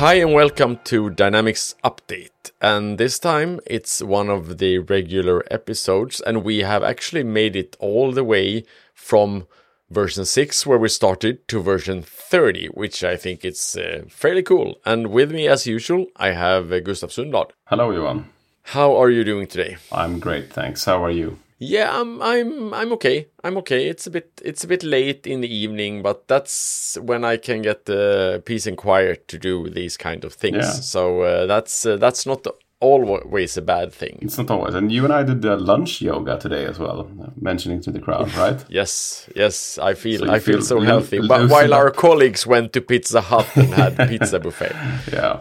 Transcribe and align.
Hi 0.00 0.14
and 0.14 0.32
welcome 0.32 0.78
to 0.84 1.10
Dynamics 1.10 1.74
Update. 1.84 2.52
And 2.58 2.96
this 2.96 3.18
time 3.18 3.60
it's 3.66 4.02
one 4.02 4.30
of 4.30 4.56
the 4.56 4.78
regular 4.78 5.44
episodes, 5.50 6.22
and 6.22 6.42
we 6.42 6.60
have 6.60 6.82
actually 6.82 7.22
made 7.22 7.54
it 7.54 7.76
all 7.78 8.10
the 8.10 8.24
way 8.24 8.64
from 8.94 9.46
version 9.90 10.24
6 10.24 10.64
where 10.64 10.78
we 10.78 10.88
started 10.88 11.46
to 11.48 11.60
version 11.60 12.00
30, 12.00 12.68
which 12.68 13.04
I 13.04 13.18
think 13.18 13.44
is 13.44 13.76
uh, 13.76 14.04
fairly 14.08 14.42
cool. 14.42 14.80
And 14.86 15.08
with 15.08 15.32
me 15.32 15.46
as 15.46 15.66
usual, 15.66 16.06
I 16.16 16.30
have 16.30 16.72
uh, 16.72 16.80
Gustav 16.80 17.10
Sundblad. 17.10 17.50
Hello, 17.66 17.90
Johan. 17.90 18.24
How 18.62 18.96
are 18.96 19.10
you 19.10 19.22
doing 19.22 19.48
today? 19.48 19.76
I'm 19.92 20.18
great, 20.18 20.50
thanks. 20.50 20.86
How 20.86 21.04
are 21.04 21.10
you? 21.10 21.38
Yeah, 21.62 22.00
I'm 22.00 22.22
I'm 22.22 22.72
I'm 22.72 22.92
okay. 22.94 23.28
I'm 23.44 23.58
okay. 23.58 23.86
It's 23.86 24.06
a 24.06 24.10
bit 24.10 24.40
it's 24.42 24.64
a 24.64 24.66
bit 24.66 24.82
late 24.82 25.26
in 25.26 25.42
the 25.42 25.54
evening, 25.54 26.02
but 26.02 26.26
that's 26.26 26.96
when 27.02 27.22
I 27.22 27.36
can 27.36 27.60
get 27.60 27.84
the 27.84 28.42
peace 28.46 28.66
and 28.66 28.78
quiet 28.78 29.28
to 29.28 29.38
do 29.38 29.68
these 29.68 29.98
kind 29.98 30.24
of 30.24 30.32
things. 30.32 30.56
Yeah. 30.56 30.70
So 30.70 31.20
uh, 31.20 31.46
that's 31.46 31.84
uh, 31.84 31.98
that's 31.98 32.24
not 32.24 32.46
always 32.80 33.58
a 33.58 33.62
bad 33.62 33.92
thing. 33.92 34.18
It's 34.22 34.38
not 34.38 34.50
always. 34.50 34.74
And 34.74 34.90
you 34.90 35.04
and 35.04 35.12
I 35.12 35.22
did 35.22 35.42
the 35.42 35.58
lunch 35.58 36.00
yoga 36.00 36.38
today 36.38 36.64
as 36.64 36.78
well, 36.78 37.10
mentioning 37.38 37.82
to 37.82 37.90
the 37.90 38.00
crowd, 38.00 38.34
right? 38.36 38.64
Yes, 38.70 39.28
yes, 39.36 39.78
I 39.78 39.92
feel 39.92 40.20
So 40.20 40.32
I 40.32 40.38
feel, 40.38 40.54
feel 40.56 40.62
so 40.62 40.80
healthy. 40.80 41.20
But 41.28 41.50
while 41.50 41.74
our 41.74 41.90
colleagues 41.90 42.46
went 42.46 42.72
to 42.72 42.80
Pizza 42.80 43.20
Hut 43.20 43.46
and 43.54 43.74
had 43.74 43.96
pizza 44.08 44.40
buffet. 44.40 44.72
yeah. 45.12 45.40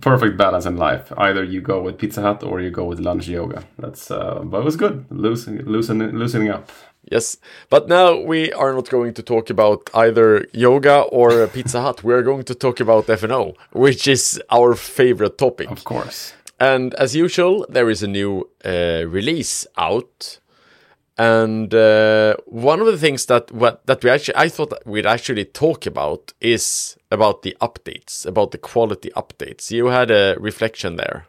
Perfect 0.00 0.36
balance 0.36 0.66
in 0.66 0.76
life. 0.76 1.10
Either 1.16 1.42
you 1.42 1.62
go 1.62 1.80
with 1.82 1.96
Pizza 1.96 2.20
Hut 2.20 2.42
or 2.42 2.60
you 2.60 2.70
go 2.70 2.84
with 2.84 3.00
lunch 3.00 3.28
yoga. 3.28 3.64
That's 3.78 4.10
uh, 4.10 4.40
but 4.44 4.58
it 4.58 4.64
was 4.64 4.76
good. 4.76 5.06
Loosen, 5.10 5.64
loosening, 5.64 6.10
loosening 6.10 6.50
up. 6.50 6.70
Yes, 7.10 7.38
but 7.70 7.88
now 7.88 8.20
we 8.20 8.52
are 8.52 8.74
not 8.74 8.90
going 8.90 9.14
to 9.14 9.22
talk 9.22 9.48
about 9.48 9.88
either 9.94 10.46
yoga 10.52 11.00
or 11.10 11.46
Pizza 11.46 11.80
Hut. 11.80 12.04
We 12.04 12.12
are 12.12 12.22
going 12.22 12.44
to 12.44 12.54
talk 12.54 12.78
about 12.78 13.06
FNO, 13.06 13.56
which 13.72 14.06
is 14.06 14.40
our 14.50 14.74
favorite 14.74 15.38
topic. 15.38 15.70
Of 15.70 15.84
course. 15.84 16.34
And 16.58 16.92
as 16.94 17.16
usual, 17.16 17.64
there 17.70 17.88
is 17.88 18.02
a 18.02 18.06
new 18.06 18.50
uh, 18.64 19.04
release 19.08 19.66
out. 19.78 20.39
And 21.20 21.74
uh, 21.74 22.36
one 22.46 22.80
of 22.80 22.86
the 22.86 22.96
things 22.96 23.26
that 23.26 23.52
what, 23.52 23.84
that 23.84 24.02
we 24.02 24.08
actually 24.08 24.36
I 24.36 24.48
thought 24.48 24.72
we'd 24.86 25.04
actually 25.04 25.44
talk 25.44 25.84
about 25.84 26.32
is 26.40 26.96
about 27.10 27.42
the 27.42 27.54
updates, 27.60 28.24
about 28.24 28.52
the 28.52 28.58
quality 28.58 29.10
updates. 29.14 29.70
You 29.70 29.88
had 29.88 30.10
a 30.10 30.36
reflection 30.40 30.96
there. 30.96 31.26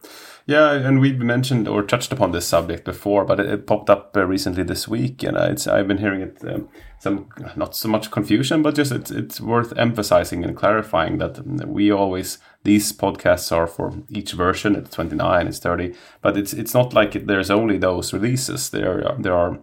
Yeah, 0.47 0.71
and 0.71 0.99
we 0.99 1.13
mentioned 1.13 1.67
or 1.67 1.83
touched 1.83 2.11
upon 2.11 2.31
this 2.31 2.47
subject 2.47 2.83
before, 2.83 3.25
but 3.25 3.39
it, 3.39 3.45
it 3.47 3.67
popped 3.67 3.89
up 3.89 4.15
uh, 4.17 4.25
recently 4.25 4.63
this 4.63 4.87
week, 4.87 5.23
and 5.23 5.37
it's 5.37 5.67
I've 5.67 5.87
been 5.87 5.99
hearing 5.99 6.21
it 6.21 6.37
um, 6.47 6.67
some 6.99 7.29
not 7.55 7.75
so 7.75 7.87
much 7.87 8.11
confusion, 8.11 8.61
but 8.63 8.75
just 8.75 8.91
it's 8.91 9.11
it's 9.11 9.39
worth 9.39 9.77
emphasizing 9.77 10.43
and 10.43 10.57
clarifying 10.57 11.19
that 11.19 11.39
we 11.67 11.91
always 11.91 12.39
these 12.63 12.91
podcasts 12.91 13.51
are 13.51 13.67
for 13.67 13.93
each 14.09 14.31
version. 14.33 14.75
It's 14.75 14.89
twenty 14.89 15.15
nine, 15.15 15.47
it's 15.47 15.59
thirty, 15.59 15.93
but 16.21 16.37
it's 16.37 16.53
it's 16.53 16.73
not 16.73 16.93
like 16.93 17.15
it, 17.15 17.27
there's 17.27 17.51
only 17.51 17.77
those 17.77 18.11
releases. 18.11 18.69
There 18.71 19.07
are, 19.07 19.21
there 19.21 19.35
are 19.35 19.59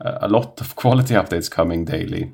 uh, 0.00 0.18
a 0.22 0.28
lot 0.28 0.60
of 0.60 0.76
quality 0.76 1.14
updates 1.14 1.50
coming 1.50 1.84
daily 1.84 2.32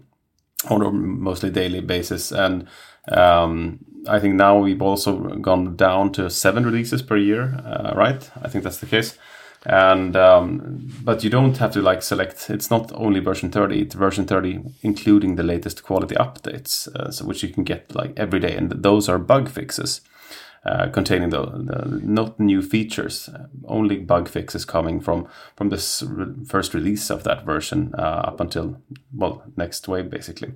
on 0.68 0.82
a 0.82 0.90
mostly 0.90 1.50
daily 1.50 1.80
basis. 1.80 2.32
And 2.32 2.66
um, 3.12 3.84
I 4.06 4.18
think 4.20 4.34
now 4.34 4.58
we've 4.58 4.82
also 4.82 5.18
gone 5.36 5.76
down 5.76 6.12
to 6.12 6.30
seven 6.30 6.64
releases 6.64 7.02
per 7.02 7.16
year, 7.16 7.60
uh, 7.64 7.92
right? 7.94 8.30
I 8.42 8.48
think 8.48 8.64
that's 8.64 8.78
the 8.78 8.86
case. 8.86 9.18
And 9.64 10.16
um, 10.16 10.88
but 11.02 11.24
you 11.24 11.30
don't 11.30 11.56
have 11.58 11.72
to 11.72 11.82
like 11.82 12.02
select. 12.02 12.48
It's 12.48 12.70
not 12.70 12.92
only 12.94 13.20
version 13.20 13.50
30. 13.50 13.80
It's 13.82 13.94
version 13.94 14.24
30 14.24 14.60
including 14.82 15.34
the 15.34 15.42
latest 15.42 15.82
quality 15.82 16.14
updates, 16.14 16.86
uh, 16.94 17.10
so 17.10 17.24
which 17.24 17.42
you 17.42 17.48
can 17.48 17.64
get 17.64 17.94
like 17.94 18.12
every 18.16 18.38
day. 18.38 18.56
And 18.56 18.70
those 18.70 19.08
are 19.08 19.18
bug 19.18 19.48
fixes. 19.48 20.00
Uh, 20.66 20.88
containing 20.90 21.30
the, 21.30 21.40
the 21.46 22.00
not 22.02 22.38
new 22.38 22.60
features, 22.60 23.28
uh, 23.28 23.46
only 23.66 23.96
bug 23.96 24.28
fixes 24.28 24.64
coming 24.64 25.00
from 25.00 25.26
from 25.56 25.70
this 25.70 26.02
re- 26.02 26.34
first 26.44 26.74
release 26.74 27.10
of 27.10 27.22
that 27.22 27.44
version 27.44 27.94
uh, 27.96 28.22
up 28.26 28.40
until 28.40 28.76
well 29.14 29.42
next 29.56 29.86
wave 29.88 30.10
basically. 30.10 30.52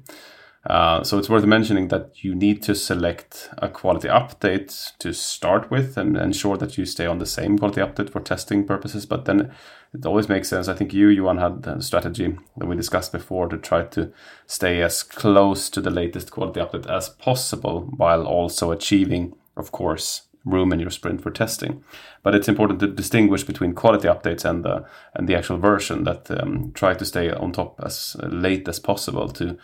Uh, 0.65 1.03
so 1.03 1.19
it's 1.19 1.29
worth 1.29 1.45
mentioning 1.45 1.89
that 1.89 2.23
you 2.23 2.35
need 2.35 2.63
to 2.63 2.75
select 2.75 3.51
a 3.59 3.69
quality 3.69 4.07
update 4.07 4.97
to 4.99 5.13
start 5.13 5.71
with 5.71 5.97
and 5.97 6.17
ensure 6.17 6.57
that 6.57 6.79
you 6.79 6.85
stay 6.85 7.05
on 7.05 7.19
the 7.19 7.27
same 7.27 7.59
quality 7.59 7.81
update 7.81 8.11
for 8.11 8.21
testing 8.21 8.65
purposes. 8.65 9.05
But 9.05 9.25
then 9.25 9.53
it 9.93 10.07
always 10.07 10.29
makes 10.29 10.49
sense. 10.49 10.69
I 10.69 10.75
think 10.75 10.95
you, 10.95 11.09
Johan, 11.09 11.39
had 11.39 11.67
a 11.67 11.83
strategy 11.83 12.37
that 12.57 12.67
we 12.67 12.77
discussed 12.77 13.11
before 13.11 13.49
to 13.49 13.59
try 13.59 13.83
to 13.87 14.13
stay 14.47 14.83
as 14.83 15.03
close 15.03 15.69
to 15.71 15.81
the 15.81 15.91
latest 15.91 16.31
quality 16.31 16.61
update 16.61 16.89
as 16.89 17.09
possible 17.09 17.93
while 17.97 18.25
also 18.25 18.71
achieving, 18.71 19.35
of 19.57 19.73
course, 19.73 20.23
room 20.45 20.73
in 20.73 20.81
your 20.81 20.91
sprint 20.91 21.23
for 21.23 21.31
testing. 21.31 21.83
But 22.23 22.37
it's 22.37 22.49
important 22.49 22.79
to 22.81 22.87
distinguish 22.87 23.43
between 23.43 23.75
quality 23.75 24.07
updates 24.07 24.45
and 24.45 24.65
the 24.65 24.85
and 25.15 25.29
the 25.29 25.37
actual 25.37 25.59
version. 25.59 26.05
That 26.05 26.31
um, 26.31 26.73
try 26.73 26.95
to 26.95 27.05
stay 27.05 27.31
on 27.31 27.53
top 27.53 27.81
as 27.85 28.17
late 28.23 28.69
as 28.69 28.79
possible 28.79 29.29
to 29.31 29.59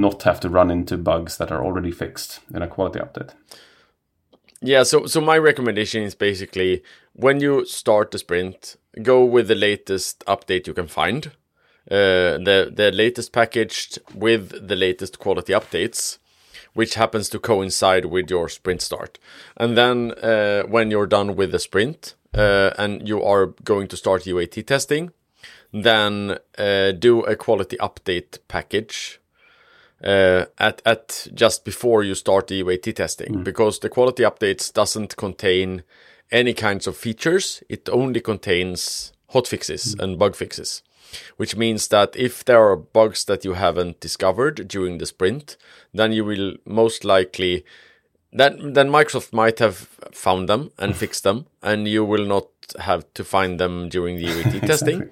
not 0.00 0.22
have 0.22 0.40
to 0.40 0.48
run 0.48 0.70
into 0.70 0.96
bugs 0.96 1.36
that 1.36 1.52
are 1.52 1.64
already 1.64 1.92
fixed 1.92 2.40
in 2.54 2.62
a 2.62 2.68
quality 2.68 2.98
update. 2.98 3.34
Yeah, 4.62 4.82
so 4.82 5.06
so 5.06 5.20
my 5.20 5.38
recommendation 5.38 6.02
is 6.02 6.14
basically 6.14 6.82
when 7.14 7.40
you 7.40 7.64
start 7.64 8.10
the 8.10 8.18
sprint, 8.18 8.76
go 9.02 9.24
with 9.24 9.48
the 9.48 9.54
latest 9.54 10.24
update 10.26 10.66
you 10.66 10.74
can 10.74 10.86
find. 10.86 11.32
Uh, 11.90 12.36
the 12.44 12.70
the 12.72 12.92
latest 12.92 13.32
packaged 13.32 13.98
with 14.14 14.68
the 14.68 14.76
latest 14.76 15.18
quality 15.18 15.54
updates, 15.54 16.18
which 16.74 16.94
happens 16.94 17.28
to 17.30 17.38
coincide 17.38 18.04
with 18.04 18.30
your 18.30 18.48
sprint 18.48 18.82
start. 18.82 19.18
And 19.56 19.76
then 19.78 20.12
uh, 20.22 20.62
when 20.64 20.90
you're 20.90 21.06
done 21.06 21.36
with 21.36 21.52
the 21.52 21.58
sprint 21.58 22.14
uh, 22.34 22.70
and 22.76 23.08
you 23.08 23.22
are 23.22 23.46
going 23.64 23.88
to 23.88 23.96
start 23.96 24.24
UAT 24.24 24.66
testing, 24.66 25.12
then 25.72 26.38
uh, 26.58 26.92
do 26.92 27.22
a 27.22 27.34
quality 27.34 27.78
update 27.78 28.38
package 28.46 29.19
uh, 30.04 30.46
at 30.58 30.82
at 30.84 31.28
just 31.34 31.64
before 31.64 32.02
you 32.02 32.14
start 32.14 32.46
the 32.46 32.62
UAT 32.62 32.94
testing 32.94 33.42
because 33.44 33.78
the 33.78 33.88
quality 33.88 34.22
updates 34.22 34.72
doesn't 34.72 35.16
contain 35.16 35.82
any 36.30 36.54
kinds 36.54 36.86
of 36.86 36.96
features. 36.96 37.62
It 37.68 37.88
only 37.88 38.20
contains 38.20 39.12
hot 39.28 39.46
fixes 39.46 39.94
and 39.98 40.18
bug 40.18 40.34
fixes, 40.36 40.82
which 41.36 41.56
means 41.56 41.88
that 41.88 42.16
if 42.16 42.44
there 42.44 42.62
are 42.62 42.76
bugs 42.76 43.24
that 43.26 43.44
you 43.44 43.54
haven't 43.54 44.00
discovered 44.00 44.68
during 44.68 44.98
the 44.98 45.06
sprint, 45.06 45.56
then 45.92 46.12
you 46.12 46.24
will 46.24 46.54
most 46.64 47.04
likely 47.04 47.64
then 48.32 48.74
then 48.74 48.90
Microsoft 48.90 49.32
might 49.32 49.58
have 49.58 49.88
found 50.12 50.48
them 50.48 50.70
and 50.78 50.96
fixed 51.02 51.24
them, 51.24 51.46
and 51.62 51.88
you 51.88 52.04
will 52.04 52.26
not 52.26 52.46
have 52.78 53.04
to 53.14 53.24
find 53.24 53.58
them 53.58 53.88
during 53.88 54.16
the 54.16 54.26
UAT 54.26 54.60
testing. 54.66 55.10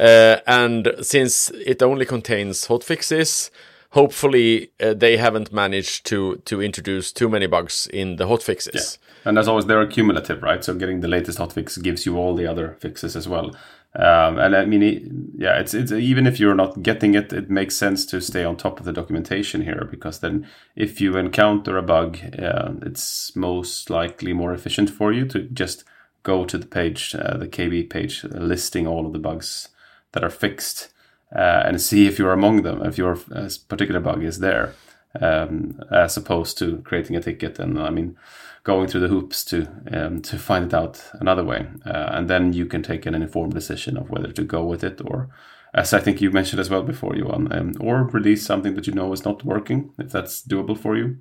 Uh, 0.00 0.36
and 0.46 0.94
since 1.02 1.50
it 1.50 1.82
only 1.82 2.04
contains 2.04 2.66
hot 2.66 2.84
fixes, 2.84 3.50
hopefully 3.90 4.70
uh, 4.80 4.94
they 4.94 5.16
haven't 5.16 5.52
managed 5.52 6.06
to 6.06 6.36
to 6.44 6.62
introduce 6.62 7.12
too 7.12 7.28
many 7.28 7.46
bugs 7.46 7.86
in 7.92 8.16
the 8.16 8.26
hot 8.26 8.42
fixes. 8.42 8.98
And 9.24 9.38
as 9.38 9.48
always, 9.48 9.66
they're 9.66 9.86
cumulative, 9.86 10.42
right? 10.42 10.64
So 10.64 10.74
getting 10.74 11.00
the 11.00 11.08
latest 11.08 11.38
hotfix 11.38 11.82
gives 11.82 12.06
you 12.06 12.16
all 12.16 12.34
the 12.34 12.46
other 12.46 12.76
fixes 12.80 13.16
as 13.16 13.28
well. 13.28 13.54
Um, 13.94 14.38
and 14.38 14.54
I 14.54 14.64
mean, 14.64 15.32
yeah, 15.36 15.58
it's 15.58 15.74
it's 15.74 15.92
even 15.92 16.26
if 16.26 16.38
you're 16.38 16.54
not 16.54 16.82
getting 16.82 17.14
it, 17.14 17.32
it 17.32 17.50
makes 17.50 17.74
sense 17.74 18.04
to 18.06 18.20
stay 18.20 18.44
on 18.44 18.56
top 18.56 18.78
of 18.78 18.86
the 18.86 18.92
documentation 18.92 19.62
here 19.62 19.88
because 19.90 20.20
then 20.20 20.46
if 20.76 21.00
you 21.00 21.16
encounter 21.16 21.76
a 21.78 21.82
bug, 21.82 22.18
uh, 22.38 22.72
it's 22.82 23.34
most 23.34 23.90
likely 23.90 24.32
more 24.32 24.52
efficient 24.52 24.90
for 24.90 25.12
you 25.12 25.26
to 25.26 25.42
just 25.42 25.84
go 26.22 26.44
to 26.44 26.58
the 26.58 26.66
page, 26.66 27.14
uh, 27.18 27.38
the 27.38 27.48
KB 27.48 27.88
page, 27.88 28.24
listing 28.24 28.86
all 28.86 29.06
of 29.06 29.12
the 29.12 29.18
bugs 29.18 29.68
that 30.12 30.22
are 30.22 30.30
fixed 30.30 30.92
uh, 31.34 31.62
and 31.66 31.80
see 31.80 32.06
if 32.06 32.18
you're 32.18 32.32
among 32.32 32.62
them, 32.62 32.84
if 32.84 32.98
your 32.98 33.18
uh, 33.34 33.48
particular 33.68 34.00
bug 34.00 34.22
is 34.22 34.38
there, 34.38 34.74
um, 35.20 35.80
as 35.90 36.16
opposed 36.16 36.58
to 36.58 36.78
creating 36.84 37.16
a 37.16 37.20
ticket 37.22 37.58
and 37.58 37.78
I 37.78 37.90
mean 37.90 38.16
going 38.64 38.88
through 38.88 39.00
the 39.00 39.08
hoops 39.08 39.44
to 39.46 39.66
um, 39.92 40.20
to 40.22 40.38
find 40.38 40.66
it 40.66 40.74
out 40.74 41.02
another 41.14 41.44
way, 41.44 41.66
uh, 41.86 42.10
and 42.12 42.28
then 42.28 42.52
you 42.52 42.66
can 42.66 42.82
take 42.82 43.06
an 43.06 43.14
informed 43.14 43.54
decision 43.54 43.96
of 43.96 44.10
whether 44.10 44.32
to 44.32 44.42
go 44.42 44.64
with 44.64 44.84
it 44.84 45.00
or. 45.04 45.28
As 45.74 45.92
I 45.92 46.00
think 46.00 46.22
you 46.22 46.30
mentioned 46.30 46.60
as 46.60 46.70
well 46.70 46.82
before, 46.82 47.14
Johan, 47.14 47.52
um, 47.52 47.74
or 47.78 48.04
release 48.04 48.44
something 48.44 48.74
that 48.74 48.86
you 48.86 48.94
know 48.94 49.12
is 49.12 49.26
not 49.26 49.44
working, 49.44 49.90
if 49.98 50.10
that's 50.10 50.42
doable 50.42 50.78
for 50.78 50.96
you. 50.96 51.18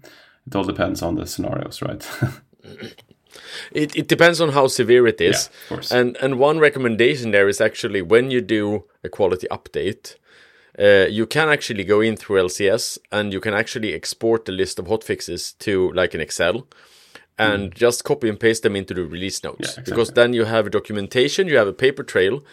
It 0.48 0.56
all 0.56 0.64
depends 0.64 1.02
on 1.02 1.16
the 1.16 1.28
scenarios, 1.28 1.82
right? 1.82 2.08
It 3.72 3.96
it 3.96 4.08
depends 4.08 4.42
on 4.42 4.50
how 4.50 4.68
severe 4.68 5.08
it 5.08 5.22
is. 5.22 5.50
Yeah. 5.70 5.80
And 5.92 6.18
and 6.22 6.40
one 6.40 6.60
recommendation 6.60 7.32
there 7.32 7.48
is 7.50 7.62
actually 7.62 8.02
when 8.02 8.32
you 8.32 8.42
do 8.42 8.84
a 9.04 9.10
quality 9.10 9.48
update, 9.52 10.16
uh, 10.80 11.08
you 11.10 11.26
can 11.26 11.50
actually 11.50 11.84
go 11.84 12.02
in 12.02 12.16
through 12.18 12.42
LCS 12.44 12.98
and 13.12 13.34
you 13.34 13.40
can 13.40 13.54
actually 13.54 13.94
export 13.94 14.46
the 14.46 14.52
list 14.52 14.80
of 14.80 14.86
hotfixes 14.88 15.58
to 15.60 15.92
like 15.94 16.14
an 16.16 16.22
Excel 16.22 16.68
and 17.40 17.76
just 17.76 18.04
copy 18.04 18.28
and 18.30 18.40
paste 18.40 18.64
them 18.64 18.76
into 18.76 18.94
the 18.94 19.04
release 19.04 19.44
notes 19.44 19.58
Mm. 19.58 19.64
Yeah, 19.64 19.70
exactly. 19.70 19.92
because 19.92 20.12
then 20.14 20.34
you 20.34 20.46
have 20.46 20.72
documentation, 20.72 21.48
you 21.48 21.58
have 21.58 21.68
a 21.68 21.74
paper 21.74 22.04
trail. 22.04 22.44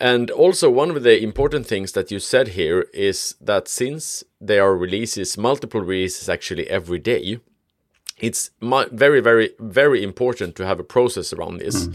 And 0.00 0.30
also 0.30 0.70
one 0.70 0.90
of 0.96 1.02
the 1.02 1.20
important 1.22 1.66
things 1.66 1.92
that 1.92 2.10
you 2.10 2.20
said 2.20 2.48
here 2.48 2.86
is 2.94 3.34
that 3.40 3.68
since 3.68 4.24
there 4.40 4.62
are 4.62 4.76
releases, 4.76 5.36
multiple 5.36 5.80
releases 5.80 6.28
actually 6.28 6.68
every 6.68 7.00
day, 7.00 7.40
it's 8.20 8.50
very, 8.60 9.20
very, 9.20 9.50
very 9.58 10.02
important 10.02 10.56
to 10.56 10.66
have 10.66 10.80
a 10.80 10.84
process 10.84 11.32
around 11.32 11.58
this, 11.58 11.88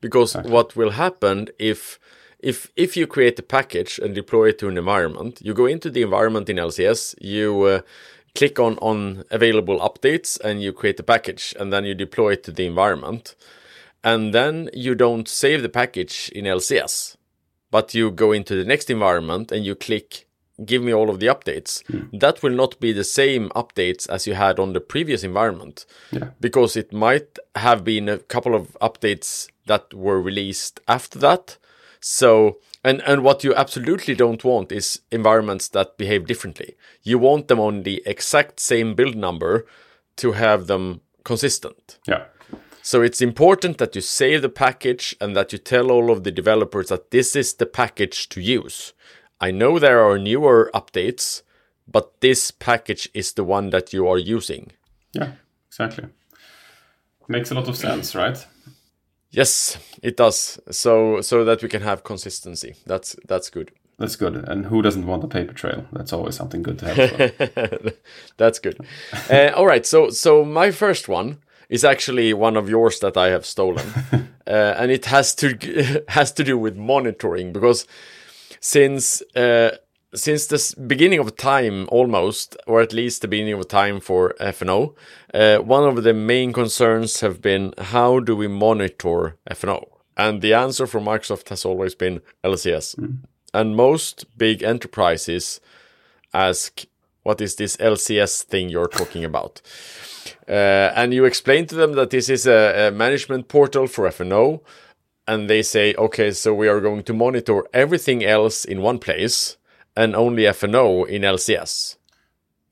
because 0.00 0.34
what 0.34 0.76
will 0.76 0.90
happen 0.90 1.48
if 1.58 1.98
if 2.40 2.70
if 2.76 2.96
you 2.96 3.06
create 3.06 3.38
a 3.38 3.42
package 3.42 3.98
and 3.98 4.14
deploy 4.14 4.50
it 4.50 4.58
to 4.58 4.68
an 4.68 4.78
environment, 4.78 5.40
you 5.42 5.54
go 5.54 5.66
into 5.66 5.90
the 5.90 6.02
environment 6.02 6.48
in 6.48 6.56
LCS, 6.56 7.14
you 7.20 7.62
uh, 7.62 7.80
click 8.34 8.58
on 8.60 8.78
on 8.78 9.24
available 9.30 9.80
updates, 9.80 10.38
and 10.40 10.62
you 10.62 10.72
create 10.72 10.96
the 10.96 11.02
package, 11.02 11.54
and 11.58 11.72
then 11.72 11.84
you 11.84 11.94
deploy 11.94 12.34
it 12.34 12.44
to 12.44 12.52
the 12.52 12.66
environment, 12.66 13.34
and 14.04 14.32
then 14.32 14.70
you 14.72 14.94
don't 14.94 15.28
save 15.28 15.62
the 15.62 15.68
package 15.68 16.30
in 16.34 16.44
LCS, 16.44 17.16
but 17.70 17.94
you 17.94 18.10
go 18.10 18.32
into 18.32 18.54
the 18.54 18.64
next 18.64 18.90
environment 18.90 19.50
and 19.50 19.64
you 19.64 19.74
click 19.74 20.27
give 20.64 20.82
me 20.82 20.92
all 20.92 21.08
of 21.10 21.20
the 21.20 21.26
updates. 21.26 21.82
Hmm. 21.86 22.16
That 22.18 22.42
will 22.42 22.52
not 22.54 22.80
be 22.80 22.92
the 22.92 23.04
same 23.04 23.48
updates 23.50 24.08
as 24.08 24.26
you 24.26 24.34
had 24.34 24.58
on 24.58 24.72
the 24.72 24.80
previous 24.80 25.22
environment 25.22 25.86
Yeah. 26.10 26.30
because 26.40 26.76
it 26.76 26.92
might 26.92 27.38
have 27.54 27.84
been 27.84 28.08
a 28.08 28.18
couple 28.18 28.54
of 28.54 28.76
updates 28.80 29.48
that 29.66 29.94
were 29.94 30.20
released 30.20 30.80
after 30.88 31.18
that. 31.20 31.58
So, 32.00 32.58
and 32.84 33.02
and 33.06 33.22
what 33.22 33.42
you 33.44 33.54
absolutely 33.54 34.14
don't 34.14 34.44
want 34.44 34.72
is 34.72 35.00
environments 35.10 35.68
that 35.70 35.96
behave 35.98 36.26
differently. 36.26 36.76
You 37.02 37.18
want 37.18 37.48
them 37.48 37.60
on 37.60 37.82
the 37.82 38.02
exact 38.06 38.60
same 38.60 38.94
build 38.94 39.16
number 39.16 39.66
to 40.16 40.32
have 40.32 40.66
them 40.66 41.00
consistent. 41.24 41.98
Yeah. 42.06 42.24
So 42.82 43.02
it's 43.02 43.20
important 43.20 43.78
that 43.78 43.94
you 43.94 44.00
save 44.00 44.40
the 44.42 44.48
package 44.48 45.14
and 45.20 45.36
that 45.36 45.52
you 45.52 45.58
tell 45.58 45.90
all 45.90 46.10
of 46.10 46.22
the 46.22 46.30
developers 46.30 46.88
that 46.88 47.10
this 47.10 47.36
is 47.36 47.54
the 47.54 47.66
package 47.66 48.28
to 48.30 48.40
use. 48.40 48.94
I 49.40 49.50
know 49.50 49.78
there 49.78 50.02
are 50.02 50.18
newer 50.18 50.70
updates, 50.74 51.42
but 51.86 52.20
this 52.20 52.50
package 52.50 53.08
is 53.14 53.32
the 53.32 53.44
one 53.44 53.70
that 53.70 53.92
you 53.92 54.08
are 54.08 54.18
using. 54.18 54.72
Yeah. 55.12 55.32
Exactly. 55.68 56.08
Makes 57.28 57.50
a 57.50 57.54
lot 57.54 57.68
of 57.68 57.76
sense, 57.76 58.14
right? 58.22 58.44
Yes, 59.30 59.78
it 60.02 60.16
does. 60.16 60.58
So 60.70 61.20
so 61.20 61.44
that 61.44 61.62
we 61.62 61.68
can 61.68 61.82
have 61.82 62.02
consistency. 62.02 62.74
That's 62.86 63.14
that's 63.28 63.50
good. 63.50 63.70
That's 63.98 64.16
good. 64.16 64.36
And 64.48 64.66
who 64.66 64.80
doesn't 64.82 65.06
want 65.06 65.24
a 65.24 65.28
paper 65.28 65.52
trail? 65.52 65.84
That's 65.92 66.12
always 66.12 66.36
something 66.36 66.62
good 66.62 66.78
to 66.78 66.86
have. 66.86 67.94
That's 68.36 68.58
good. 68.58 68.78
uh, 69.30 69.50
all 69.54 69.66
right. 69.66 69.84
So 69.86 70.10
so 70.10 70.44
my 70.44 70.70
first 70.70 71.08
one 71.08 71.38
is 71.68 71.84
actually 71.84 72.32
one 72.32 72.56
of 72.56 72.70
yours 72.70 73.00
that 73.00 73.16
I 73.16 73.28
have 73.28 73.44
stolen, 73.44 73.86
uh, 74.46 74.74
and 74.78 74.90
it 74.90 75.04
has 75.06 75.34
to 75.36 76.02
has 76.08 76.32
to 76.32 76.44
do 76.44 76.56
with 76.56 76.76
monitoring 76.76 77.52
because 77.52 77.86
since 78.68 79.22
uh, 79.34 79.70
since 80.14 80.46
the 80.46 80.60
beginning 80.86 81.20
of 81.20 81.36
time 81.36 81.86
almost, 81.90 82.56
or 82.66 82.80
at 82.80 82.92
least 82.92 83.22
the 83.22 83.28
beginning 83.28 83.54
of 83.54 83.68
time 83.68 84.00
for 84.00 84.34
FNO, 84.40 84.94
uh, 85.34 85.58
one 85.58 85.84
of 85.84 86.02
the 86.02 86.14
main 86.14 86.52
concerns 86.52 87.20
have 87.20 87.40
been 87.40 87.72
how 87.78 88.20
do 88.20 88.34
we 88.34 88.48
monitor 88.48 89.36
FNO? 89.50 89.84
And 90.16 90.42
the 90.42 90.54
answer 90.54 90.86
from 90.86 91.04
Microsoft 91.04 91.48
has 91.48 91.64
always 91.64 91.94
been 91.94 92.20
LCS. 92.42 92.98
And 93.54 93.76
most 93.76 94.26
big 94.36 94.62
enterprises 94.62 95.60
ask, 96.32 96.84
what 97.22 97.40
is 97.40 97.56
this 97.56 97.76
LCS 97.76 98.42
thing 98.44 98.68
you're 98.68 98.88
talking 98.88 99.24
about? 99.24 99.62
Uh, 100.48 100.92
and 100.94 101.14
you 101.14 101.24
explain 101.24 101.66
to 101.66 101.74
them 101.74 101.92
that 101.92 102.10
this 102.10 102.28
is 102.28 102.46
a, 102.46 102.88
a 102.88 102.90
management 102.90 103.48
portal 103.48 103.86
for 103.86 104.08
FNO, 104.08 104.60
and 105.28 105.48
they 105.48 105.62
say, 105.62 105.94
okay, 105.94 106.30
so 106.32 106.54
we 106.54 106.66
are 106.66 106.80
going 106.80 107.04
to 107.04 107.12
monitor 107.12 107.64
everything 107.72 108.24
else 108.24 108.64
in 108.64 108.80
one 108.80 108.98
place 108.98 109.58
and 109.94 110.16
only 110.16 110.44
FNO 110.44 111.06
in 111.06 111.22
LCS. 111.22 111.96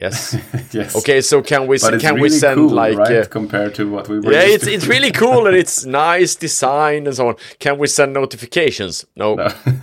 Yes. 0.01 0.37
yes. 0.73 0.97
Okay, 0.97 1.21
so 1.21 1.43
can 1.43 1.67
we 1.67 1.79
can 1.79 2.15
really 2.15 2.21
we 2.23 2.29
send 2.29 2.57
cool, 2.57 2.71
like 2.71 2.97
right? 2.97 3.17
uh, 3.17 3.27
compared 3.27 3.75
to 3.77 3.91
what 3.91 4.09
we 4.09 4.21
were 4.21 4.33
yeah, 4.33 4.41
it's 4.41 4.67
it's 4.67 4.87
really 4.87 5.11
cool 5.11 5.47
and 5.47 5.57
it's 5.57 5.87
nice 6.07 6.35
design 6.35 7.07
and 7.07 7.17
so 7.17 7.29
on. 7.29 7.37
Can 7.59 7.79
we 7.79 7.87
send 7.87 8.13
notifications? 8.13 9.07
No. 9.17 9.37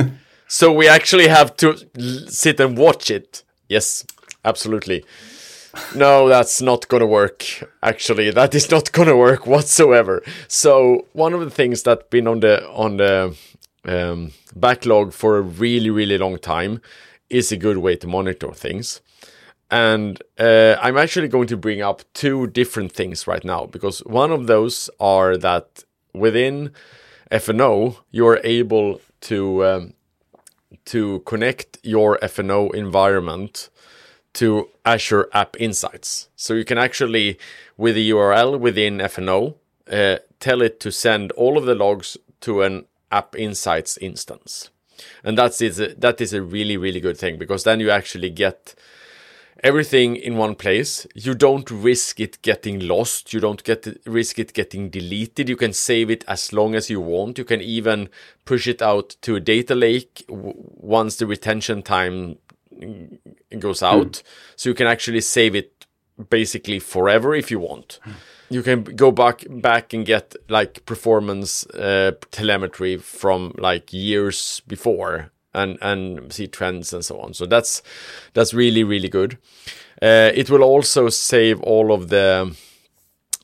so 0.48 0.72
we 0.72 0.88
actually 0.88 1.28
have 1.28 1.56
to 1.58 1.70
l- 1.70 2.28
sit 2.28 2.60
and 2.60 2.78
watch 2.78 3.10
it. 3.10 3.44
Yes, 3.70 4.06
absolutely. 4.46 5.04
No, 5.96 6.28
that's 6.30 6.62
not 6.62 6.88
gonna 6.88 7.08
work. 7.08 7.44
Actually, 7.82 8.30
that 8.32 8.54
is 8.54 8.70
not 8.70 8.92
gonna 8.92 9.18
work 9.18 9.48
whatsoever. 9.48 10.22
So 10.48 11.08
one 11.14 11.34
of 11.34 11.40
the 11.42 11.50
things 11.50 11.84
that's 11.84 12.08
been 12.10 12.28
on 12.28 12.42
the 12.42 12.68
on 12.70 12.98
the 12.98 13.36
um, 13.86 14.32
backlog 14.56 15.14
for 15.14 15.38
a 15.38 15.42
really 15.42 15.90
really 15.90 16.18
long 16.18 16.38
time 16.38 16.82
is 17.30 17.52
a 17.52 17.58
good 17.58 17.78
way 17.78 17.96
to 17.96 18.08
monitor 18.08 18.52
things. 18.54 19.02
And 19.72 20.22
uh, 20.38 20.76
I'm 20.80 20.98
actually 20.98 21.28
going 21.28 21.48
to 21.48 21.58
bring 21.58 21.82
up 21.82 22.04
two 22.14 22.46
different 22.48 22.92
things 22.92 23.26
right 23.26 23.44
now 23.44 23.66
because 23.66 24.00
one 24.02 24.32
of 24.32 24.46
those 24.46 24.92
are 25.00 25.36
that 25.38 25.84
within 26.14 26.72
FNO 27.32 27.98
you're 28.12 28.40
able 28.44 29.02
to 29.22 29.66
um, 29.66 29.94
to 30.86 31.22
connect 31.22 31.80
your 31.82 32.20
FNO 32.20 32.76
environment 32.76 33.70
to 34.34 34.70
Azure 34.86 35.30
App 35.34 35.60
Insights. 35.60 36.30
So 36.36 36.54
you 36.54 36.66
can 36.66 36.78
actually, 36.78 37.38
with 37.78 37.96
the 37.96 38.10
URL 38.10 38.60
within 38.60 38.98
FNO, 38.98 39.56
uh, 39.92 40.18
tell 40.40 40.62
it 40.62 40.80
to 40.82 40.92
send 40.92 41.32
all 41.34 41.58
of 41.58 41.66
the 41.66 41.76
logs 41.76 42.18
to 42.42 42.62
an 42.62 42.86
App 43.12 43.36
Insights 43.36 43.98
instance. 43.98 44.70
And 45.24 45.38
that's 45.38 45.62
is 45.62 45.80
a, 45.80 45.94
that 45.96 46.22
is 46.22 46.34
a 46.34 46.42
really 46.42 46.78
really 46.78 47.00
good 47.00 47.18
thing 47.18 47.38
because 47.38 47.64
then 47.64 47.80
you 47.80 47.90
actually 47.90 48.30
get 48.30 48.76
everything 49.64 50.16
in 50.18 50.38
one 50.38 50.56
place. 50.56 51.08
You 51.16 51.34
don't 51.34 51.70
risk 51.72 52.20
it 52.20 52.42
getting 52.42 52.86
lost. 52.86 53.34
You 53.34 53.40
don't 53.40 53.64
get 53.64 53.88
risk 54.06 54.38
it 54.38 54.54
getting 54.54 54.90
deleted. 54.90 55.48
You 55.48 55.56
can 55.56 55.74
save 55.74 56.10
it 56.10 56.26
as 56.28 56.52
long 56.52 56.76
as 56.76 56.90
you 56.90 57.00
want. 57.00 57.38
You 57.38 57.46
can 57.46 57.62
even 57.62 58.10
push 58.46 58.68
it 58.68 58.82
out 58.82 59.16
to 59.22 59.36
a 59.36 59.40
data 59.40 59.74
lake 59.74 60.26
once 60.28 61.16
the 61.16 61.26
retention 61.26 61.82
time 61.82 62.38
goes 63.60 63.84
out. 63.84 64.24
So 64.56 64.70
you 64.70 64.76
can 64.76 64.88
actually 64.88 65.22
save 65.22 65.56
it 65.56 65.86
basically 66.30 66.80
forever 66.80 67.36
if 67.36 67.50
you 67.52 67.60
want. 67.60 68.00
You 68.50 68.62
can 68.62 68.84
go 68.84 69.12
back 69.12 69.46
back 69.50 69.94
and 69.94 70.06
get 70.06 70.36
like 70.48 70.86
performance 70.86 71.66
uh, 71.68 72.12
telemetry 72.32 72.98
from 72.98 73.54
like 73.58 73.92
years 73.92 74.62
before 74.68 75.32
and 75.54 75.78
and 75.82 76.32
see 76.32 76.48
trends 76.48 76.94
and 76.94 77.04
so 77.04 77.20
on. 77.20 77.34
So 77.34 77.46
that's 77.46 77.82
that's 78.34 78.54
really 78.54 78.84
really 78.84 79.10
good. 79.10 79.38
Uh, 80.02 80.32
it 80.36 80.50
will 80.50 80.64
also 80.64 81.10
save 81.10 81.62
all 81.62 81.92
of 81.92 82.10
the 82.10 82.56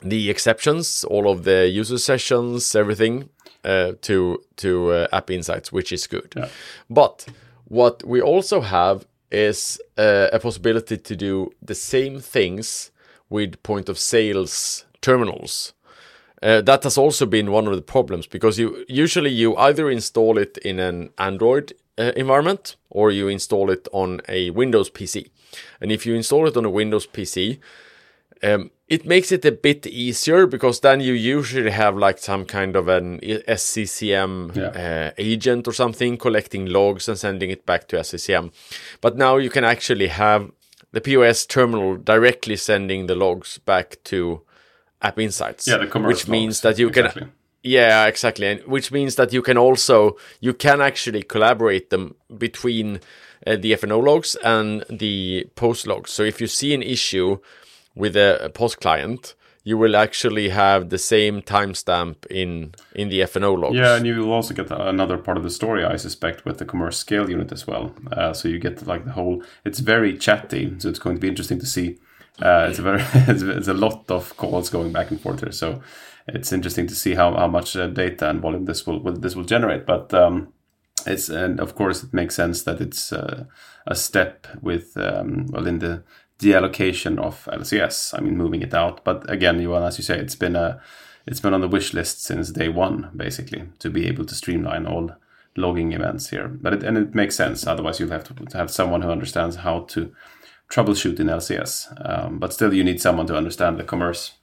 the 0.01 0.29
exceptions, 0.29 1.03
all 1.03 1.29
of 1.29 1.43
the 1.43 1.67
user 1.67 1.97
sessions, 1.97 2.75
everything 2.75 3.29
uh, 3.63 3.93
to 4.01 4.43
to 4.57 4.91
uh, 4.91 5.07
App 5.11 5.31
Insights, 5.31 5.71
which 5.71 5.91
is 5.91 6.07
good. 6.07 6.33
Yeah. 6.35 6.49
But 6.89 7.25
what 7.65 8.03
we 8.03 8.21
also 8.21 8.61
have 8.61 9.05
is 9.31 9.79
uh, 9.97 10.27
a 10.33 10.39
possibility 10.39 10.97
to 10.97 11.15
do 11.15 11.51
the 11.61 11.75
same 11.75 12.19
things 12.19 12.91
with 13.29 13.61
point 13.63 13.89
of 13.89 13.99
sales 13.99 14.85
terminals. 15.01 15.73
Uh, 16.41 16.61
that 16.61 16.83
has 16.83 16.97
also 16.97 17.25
been 17.25 17.51
one 17.51 17.67
of 17.67 17.75
the 17.75 17.81
problems 17.81 18.25
because 18.25 18.57
you 18.57 18.85
usually 18.87 19.29
you 19.29 19.55
either 19.57 19.89
install 19.89 20.37
it 20.37 20.57
in 20.59 20.79
an 20.79 21.09
Android 21.17 21.73
uh, 21.97 22.13
environment 22.15 22.77
or 22.89 23.11
you 23.11 23.27
install 23.27 23.69
it 23.69 23.87
on 23.91 24.21
a 24.29 24.49
Windows 24.51 24.89
PC. 24.89 25.29
And 25.81 25.91
if 25.91 26.05
you 26.05 26.15
install 26.15 26.47
it 26.47 26.55
on 26.55 26.63
a 26.63 26.69
Windows 26.69 27.05
PC, 27.05 27.59
um, 28.43 28.71
it 28.87 29.05
makes 29.05 29.31
it 29.31 29.45
a 29.45 29.51
bit 29.51 29.85
easier 29.85 30.47
because 30.47 30.79
then 30.79 30.99
you 30.99 31.13
usually 31.13 31.71
have 31.71 31.95
like 31.97 32.17
some 32.17 32.45
kind 32.45 32.75
of 32.75 32.87
an 32.87 33.19
SCCM 33.19 34.55
Yeah. 34.55 35.09
uh, 35.09 35.11
agent 35.17 35.67
or 35.67 35.73
something 35.73 36.17
collecting 36.17 36.65
logs 36.65 37.07
and 37.07 37.17
sending 37.17 37.49
it 37.51 37.65
back 37.65 37.87
to 37.89 37.97
SCCM. 37.97 38.51
But 39.01 39.17
now 39.17 39.37
you 39.37 39.49
can 39.49 39.63
actually 39.63 40.07
have 40.07 40.51
the 40.91 41.01
POS 41.01 41.45
terminal 41.45 41.97
directly 41.97 42.55
sending 42.55 43.05
the 43.07 43.15
logs 43.15 43.59
back 43.59 43.97
to 44.05 44.41
App 45.01 45.19
Insights. 45.19 45.67
Yeah, 45.67 45.77
the 45.77 45.87
commerce 45.87 46.21
which 46.23 46.27
means 46.27 46.55
logs, 46.57 46.61
that 46.61 46.79
you 46.81 46.87
exactly. 46.89 47.21
can 47.21 47.31
yeah, 47.61 48.05
exactly. 48.07 48.47
And 48.47 48.61
which 48.65 48.91
means 48.91 49.15
that 49.15 49.33
you 49.33 49.41
can 49.41 49.57
also 49.57 50.17
you 50.39 50.53
can 50.53 50.81
actually 50.81 51.23
collaborate 51.23 51.89
them 51.89 52.15
between 52.37 53.01
uh, 53.45 53.55
the 53.57 53.73
FNO 53.73 54.03
logs 54.03 54.35
and 54.43 54.83
the 54.89 55.45
post 55.55 55.85
logs. 55.85 56.11
So 56.11 56.23
if 56.23 56.41
you 56.41 56.47
see 56.47 56.73
an 56.73 56.81
issue 56.81 57.37
with 57.99 58.15
a, 58.15 58.49
post 58.53 58.79
client, 58.79 59.35
you 59.63 59.77
will 59.77 59.95
actually 59.95 60.49
have 60.49 60.89
the 60.89 60.97
same 60.97 61.41
timestamp 61.41 62.25
in 62.27 62.73
in 62.95 63.09
the 63.09 63.19
FNO 63.21 63.61
logs. 63.61 63.75
Yeah, 63.75 63.95
and 63.95 64.07
you 64.07 64.15
will 64.21 64.31
also 64.31 64.53
get 64.53 64.71
another 64.71 65.17
part 65.17 65.37
of 65.37 65.43
the 65.43 65.49
story, 65.49 65.83
I 65.83 65.97
suspect, 65.97 66.45
with 66.45 66.57
the 66.57 66.65
commerce 66.65 66.97
scale 66.97 67.29
unit 67.29 67.51
as 67.51 67.67
well. 67.67 67.93
Uh, 68.11 68.33
so 68.33 68.47
you 68.47 68.57
get 68.57 68.87
like 68.87 69.05
the 69.05 69.11
whole. 69.11 69.43
It's 69.65 69.79
very 69.79 70.17
chatty, 70.17 70.75
so 70.79 70.89
it's 70.89 70.99
going 70.99 71.17
to 71.17 71.21
be 71.21 71.27
interesting 71.27 71.59
to 71.59 71.65
see. 71.65 71.99
Uh, 72.41 72.67
it's 72.69 72.79
a 72.79 72.81
very, 72.81 73.01
it's, 73.27 73.41
it's 73.41 73.67
a 73.67 73.73
lot 73.73 74.09
of 74.09 74.35
calls 74.37 74.69
going 74.69 74.93
back 74.93 75.11
and 75.11 75.19
forth 75.19 75.41
here. 75.41 75.51
So 75.51 75.81
it's 76.27 76.53
interesting 76.53 76.87
to 76.87 76.95
see 76.95 77.15
how, 77.15 77.35
how 77.35 77.47
much 77.47 77.75
uh, 77.75 77.87
data 77.87 78.29
and 78.29 78.39
volume 78.39 78.65
this 78.65 78.87
will, 78.87 79.03
will 79.03 79.13
this 79.13 79.35
will 79.35 79.43
generate. 79.43 79.85
But 79.85 80.13
um, 80.13 80.53
it's 81.05 81.29
and 81.29 81.59
of 81.59 81.75
course 81.75 82.03
it 82.03 82.13
makes 82.13 82.35
sense 82.35 82.63
that 82.63 82.81
it's 82.81 83.13
uh, 83.13 83.45
a 83.87 83.95
step 83.95 84.47
with 84.61 84.97
um, 84.97 85.47
well 85.47 85.67
in 85.67 85.79
the 85.79 86.03
the 86.39 86.53
allocation 86.53 87.19
of 87.19 87.45
LCS. 87.51 88.17
I 88.17 88.21
mean, 88.21 88.37
moving 88.37 88.61
it 88.61 88.73
out. 88.73 89.03
But 89.03 89.29
again, 89.29 89.61
you 89.61 89.75
as 89.75 89.97
you 89.97 90.03
say, 90.03 90.17
it's 90.17 90.35
been 90.35 90.55
a 90.55 90.81
it's 91.25 91.39
been 91.39 91.53
on 91.53 91.61
the 91.61 91.67
wish 91.67 91.93
list 91.93 92.23
since 92.23 92.49
day 92.49 92.69
one, 92.69 93.11
basically, 93.15 93.69
to 93.79 93.89
be 93.89 94.07
able 94.07 94.25
to 94.25 94.33
streamline 94.33 94.87
all 94.87 95.11
logging 95.55 95.91
events 95.91 96.29
here. 96.29 96.47
But 96.47 96.73
it, 96.73 96.83
and 96.83 96.97
it 96.97 97.13
makes 97.13 97.35
sense. 97.35 97.67
Otherwise, 97.67 97.99
you'll 97.99 98.09
have 98.09 98.23
to, 98.25 98.33
to 98.33 98.57
have 98.57 98.71
someone 98.71 99.01
who 99.01 99.11
understands 99.11 99.57
how 99.57 99.81
to 99.81 100.11
troubleshoot 100.71 101.19
in 101.19 101.27
LCS. 101.27 102.09
Um, 102.09 102.39
but 102.39 102.53
still, 102.53 102.73
you 102.73 102.83
need 102.83 103.01
someone 103.01 103.27
to 103.27 103.35
understand 103.35 103.77
the 103.77 103.83
commerce, 103.83 104.33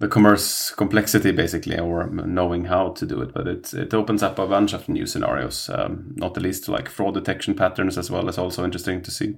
the 0.00 0.08
commerce 0.08 0.70
complexity, 0.70 1.30
basically, 1.30 1.78
or 1.78 2.08
knowing 2.08 2.64
how 2.64 2.90
to 2.90 3.06
do 3.06 3.22
it. 3.22 3.32
But 3.32 3.46
it 3.46 3.72
it 3.72 3.94
opens 3.94 4.22
up 4.22 4.38
a 4.38 4.46
bunch 4.46 4.72
of 4.72 4.88
new 4.88 5.06
scenarios, 5.06 5.70
um, 5.70 6.14
not 6.16 6.34
the 6.34 6.40
least 6.40 6.68
like 6.68 6.88
fraud 6.88 7.14
detection 7.14 7.54
patterns, 7.54 7.96
as 7.96 8.10
well 8.10 8.28
It's 8.28 8.38
also 8.38 8.64
interesting 8.64 9.02
to 9.02 9.10
see 9.10 9.36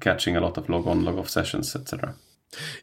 catching 0.00 0.36
a 0.36 0.40
lot 0.40 0.56
of 0.58 0.68
log 0.68 0.86
on, 0.86 1.04
log 1.04 1.18
off 1.18 1.28
sessions, 1.30 1.74
etc. 1.76 2.14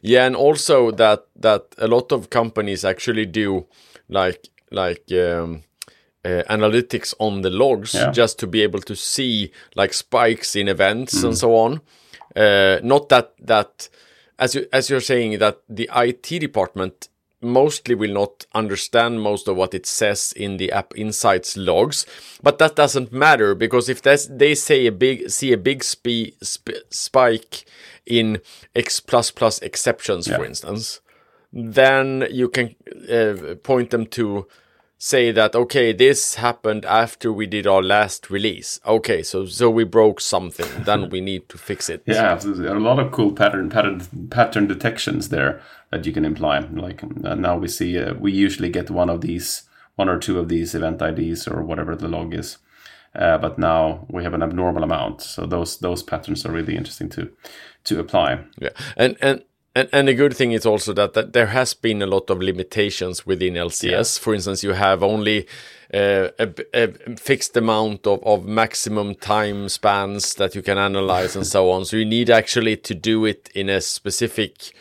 Yeah, 0.02 0.26
and 0.26 0.36
also 0.36 0.90
that 0.92 1.26
that 1.42 1.74
a 1.78 1.86
lot 1.88 2.12
of 2.12 2.28
companies 2.30 2.84
actually 2.84 3.26
do 3.26 3.66
like 4.08 4.48
like 4.70 5.04
um, 5.12 5.62
uh, 6.24 6.42
analytics 6.48 7.14
on 7.18 7.42
the 7.42 7.50
logs 7.50 7.94
Yeah. 7.94 8.10
just 8.12 8.38
to 8.38 8.46
be 8.46 8.62
able 8.62 8.80
to 8.80 8.94
see 8.96 9.50
like 9.76 9.92
spikes 9.94 10.56
in 10.56 10.68
events 10.68 11.22
and 11.22 11.36
so 11.36 11.54
on. 11.56 11.80
Uh, 12.36 12.78
not 12.82 13.08
that 13.08 13.32
that 13.46 13.88
as 14.38 14.54
you 14.54 14.66
as 14.72 14.90
you're 14.90 15.00
saying 15.04 15.38
that 15.38 15.58
the 15.68 15.88
IT 15.94 16.40
department 16.40 17.08
mostly 17.44 17.94
will 17.94 18.12
not 18.12 18.46
understand 18.54 19.22
most 19.22 19.48
of 19.48 19.56
what 19.56 19.74
it 19.74 19.86
says 19.86 20.32
in 20.36 20.56
the 20.56 20.72
app 20.72 20.92
insights 20.96 21.56
logs 21.56 22.06
but 22.42 22.58
that 22.58 22.76
doesn't 22.76 23.12
matter 23.12 23.54
because 23.54 23.88
if 23.88 24.02
they 24.02 24.54
say 24.54 24.86
a 24.86 24.92
big 24.92 25.30
see 25.30 25.52
a 25.52 25.58
big 25.58 25.82
sp, 25.84 26.34
spike 26.90 27.64
in 28.06 28.40
x 28.74 29.00
plus 29.00 29.30
plus 29.30 29.58
exceptions 29.60 30.26
for 30.28 30.44
instance 30.44 31.00
then 31.52 32.26
you 32.30 32.48
can 32.48 32.74
uh, 33.10 33.54
point 33.62 33.90
them 33.90 34.06
to 34.06 34.46
say 34.98 35.32
that 35.32 35.54
okay 35.54 35.92
this 35.92 36.36
happened 36.36 36.84
after 36.84 37.32
we 37.32 37.46
did 37.46 37.66
our 37.66 37.82
last 37.82 38.30
release 38.30 38.80
okay 38.86 39.22
so 39.22 39.44
so 39.44 39.68
we 39.68 39.84
broke 39.84 40.20
something 40.20 40.66
then 40.84 41.10
we 41.10 41.20
need 41.20 41.48
to 41.48 41.58
fix 41.58 41.88
it 41.88 42.02
Yeah, 42.06 42.32
absolutely. 42.32 42.66
A 42.66 42.74
lot 42.74 42.98
of 42.98 43.12
cool 43.12 43.32
pattern 43.32 43.68
pattern 43.68 44.00
pattern 44.30 44.66
detections 44.66 45.28
there 45.28 45.60
that 45.90 46.06
you 46.06 46.12
can 46.12 46.24
imply. 46.24 46.60
Like 46.60 47.02
uh, 47.02 47.34
now 47.34 47.56
we 47.56 47.68
see 47.68 47.98
uh, 47.98 48.14
we 48.14 48.32
usually 48.32 48.68
get 48.70 48.90
one 48.90 49.10
of 49.10 49.20
these, 49.20 49.62
one 49.96 50.08
or 50.08 50.18
two 50.18 50.38
of 50.38 50.48
these 50.48 50.74
event 50.74 51.00
IDs 51.02 51.46
or 51.46 51.62
whatever 51.62 51.94
the 51.96 52.08
log 52.08 52.34
is. 52.34 52.58
Uh, 53.14 53.38
but 53.38 53.58
now 53.58 54.06
we 54.10 54.24
have 54.24 54.34
an 54.34 54.42
abnormal 54.42 54.82
amount, 54.82 55.20
so 55.20 55.46
those 55.46 55.78
those 55.78 56.02
patterns 56.02 56.44
are 56.44 56.52
really 56.52 56.76
interesting 56.76 57.08
to 57.10 57.30
to 57.84 58.00
apply. 58.00 58.44
Yeah, 58.58 58.70
and 58.96 59.16
and. 59.20 59.44
And, 59.76 59.88
and 59.92 60.08
the 60.08 60.14
good 60.14 60.36
thing 60.36 60.52
is 60.52 60.64
also 60.64 60.92
that, 60.92 61.14
that 61.14 61.32
there 61.32 61.46
has 61.46 61.74
been 61.74 62.00
a 62.00 62.06
lot 62.06 62.30
of 62.30 62.40
limitations 62.40 63.26
within 63.26 63.54
LCS. 63.54 64.18
For 64.18 64.32
instance, 64.32 64.62
you 64.62 64.72
have 64.72 65.02
only 65.02 65.48
uh, 65.92 66.28
a, 66.38 66.48
a 66.72 66.88
fixed 67.16 67.56
amount 67.56 68.06
of, 68.06 68.22
of 68.24 68.46
maximum 68.46 69.16
time 69.16 69.68
spans 69.68 70.34
that 70.34 70.54
you 70.54 70.62
can 70.62 70.78
analyze 70.78 71.34
and 71.34 71.46
so 71.46 71.70
on. 71.70 71.84
So 71.84 71.96
you 71.96 72.04
need 72.04 72.30
actually 72.30 72.76
to 72.78 72.94
do 72.94 73.24
it 73.24 73.50
in 73.54 73.68
a 73.68 73.80
specific 73.80 74.72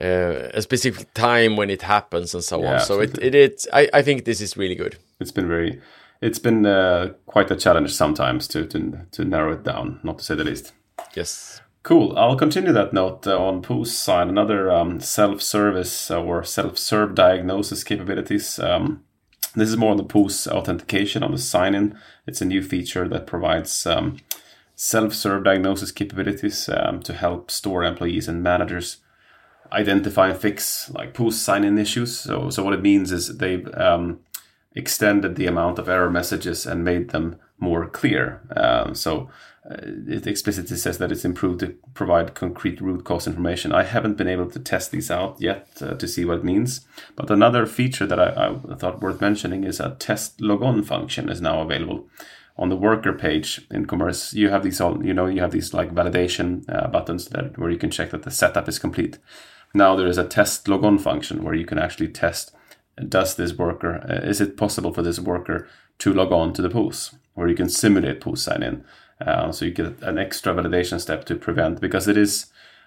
uh, 0.00 0.50
a 0.52 0.60
specific 0.60 1.14
time 1.14 1.56
when 1.56 1.70
it 1.70 1.82
happens 1.82 2.34
and 2.34 2.42
so 2.42 2.60
Yeah, 2.60 2.74
on. 2.74 2.80
So 2.80 3.00
it, 3.00 3.16
it 3.22 3.34
it's 3.34 3.68
I, 3.72 3.88
I 3.94 4.02
think 4.02 4.24
this 4.24 4.40
is 4.40 4.56
really 4.56 4.74
good. 4.74 4.96
It's 5.20 5.30
been 5.30 5.46
very, 5.46 5.80
it's 6.20 6.40
been 6.40 6.66
uh, 6.66 7.12
quite 7.26 7.50
a 7.50 7.56
challenge 7.56 7.94
sometimes 7.94 8.48
to 8.48 8.66
to 8.66 9.06
to 9.12 9.24
narrow 9.24 9.52
it 9.52 9.62
down, 9.62 10.00
not 10.02 10.18
to 10.18 10.24
say 10.24 10.34
the 10.34 10.44
least. 10.44 10.72
Yes. 11.14 11.60
Cool. 11.84 12.16
I'll 12.16 12.36
continue 12.36 12.72
that 12.72 12.94
note 12.94 13.26
uh, 13.26 13.38
on 13.38 13.60
POS 13.60 13.92
side. 13.92 14.28
Another 14.28 14.70
um, 14.70 15.00
self-service 15.00 16.10
uh, 16.10 16.18
or 16.18 16.42
self-serve 16.42 17.14
diagnosis 17.14 17.84
capabilities. 17.84 18.58
Um, 18.58 19.04
this 19.54 19.68
is 19.68 19.76
more 19.76 19.90
on 19.90 19.98
the 19.98 20.02
POS 20.02 20.48
authentication 20.48 21.22
on 21.22 21.32
the 21.32 21.38
sign-in. 21.38 21.98
It's 22.26 22.40
a 22.40 22.46
new 22.46 22.62
feature 22.62 23.06
that 23.08 23.26
provides 23.26 23.84
um, 23.84 24.16
self-serve 24.74 25.44
diagnosis 25.44 25.92
capabilities 25.92 26.70
um, 26.70 27.02
to 27.02 27.12
help 27.12 27.50
store 27.50 27.84
employees 27.84 28.28
and 28.28 28.42
managers 28.42 28.96
identify 29.70 30.30
and 30.30 30.40
fix 30.40 30.90
like 30.92 31.12
POS 31.12 31.36
sign-in 31.36 31.76
issues. 31.76 32.18
So, 32.18 32.48
so 32.48 32.64
what 32.64 32.72
it 32.72 32.80
means 32.80 33.12
is 33.12 33.36
they've 33.36 33.68
um, 33.74 34.20
extended 34.74 35.36
the 35.36 35.46
amount 35.46 35.78
of 35.78 35.90
error 35.90 36.08
messages 36.08 36.64
and 36.64 36.82
made 36.82 37.10
them 37.10 37.36
more 37.58 37.86
clear. 37.86 38.40
Um, 38.56 38.94
so 38.94 39.28
it 39.70 40.26
explicitly 40.26 40.76
says 40.76 40.98
that 40.98 41.10
it's 41.10 41.24
improved 41.24 41.60
to 41.60 41.74
provide 41.94 42.34
concrete 42.34 42.80
root 42.80 43.04
cause 43.04 43.26
information. 43.26 43.72
I 43.72 43.84
haven't 43.84 44.18
been 44.18 44.28
able 44.28 44.50
to 44.50 44.58
test 44.58 44.90
these 44.90 45.10
out 45.10 45.40
yet 45.40 45.68
uh, 45.80 45.94
to 45.94 46.06
see 46.06 46.24
what 46.24 46.38
it 46.38 46.44
means. 46.44 46.86
But 47.16 47.30
another 47.30 47.64
feature 47.64 48.06
that 48.06 48.20
I, 48.20 48.56
I 48.70 48.74
thought 48.74 49.00
worth 49.00 49.20
mentioning 49.20 49.64
is 49.64 49.80
a 49.80 49.96
test 49.98 50.40
logon 50.40 50.82
function 50.82 51.30
is 51.30 51.40
now 51.40 51.60
available 51.62 52.06
on 52.56 52.68
the 52.68 52.76
worker 52.76 53.12
page 53.12 53.66
in 53.70 53.86
commerce. 53.86 54.34
You 54.34 54.50
have 54.50 54.62
these 54.62 54.80
all, 54.80 55.04
you 55.04 55.14
know, 55.14 55.26
you 55.26 55.40
have 55.40 55.52
these 55.52 55.72
like 55.72 55.94
validation 55.94 56.64
uh, 56.68 56.88
buttons 56.88 57.28
that 57.28 57.58
where 57.58 57.70
you 57.70 57.78
can 57.78 57.90
check 57.90 58.10
that 58.10 58.22
the 58.22 58.30
setup 58.30 58.68
is 58.68 58.78
complete. 58.78 59.18
Now 59.72 59.96
there 59.96 60.06
is 60.06 60.18
a 60.18 60.26
test 60.26 60.68
logon 60.68 60.98
function 60.98 61.42
where 61.42 61.54
you 61.54 61.64
can 61.64 61.78
actually 61.78 62.08
test 62.08 62.54
does 63.08 63.34
this 63.34 63.52
worker 63.54 64.06
uh, 64.08 64.28
is 64.28 64.40
it 64.40 64.56
possible 64.56 64.92
for 64.92 65.02
this 65.02 65.18
worker 65.18 65.66
to 65.98 66.12
log 66.12 66.30
on 66.30 66.52
to 66.52 66.62
the 66.62 66.70
POS 66.70 67.16
where 67.34 67.48
you 67.48 67.56
can 67.56 67.68
simulate 67.68 68.20
POS 68.20 68.42
sign 68.42 68.62
in 68.62 68.84
uh, 69.20 69.50
so 69.52 69.64
you 69.64 69.70
get 69.70 70.00
an 70.02 70.18
extra 70.18 70.54
validation 70.54 71.00
step 71.00 71.24
to 71.24 71.34
prevent 71.36 71.80
because 71.80 72.08
it 72.08 72.16
is 72.16 72.46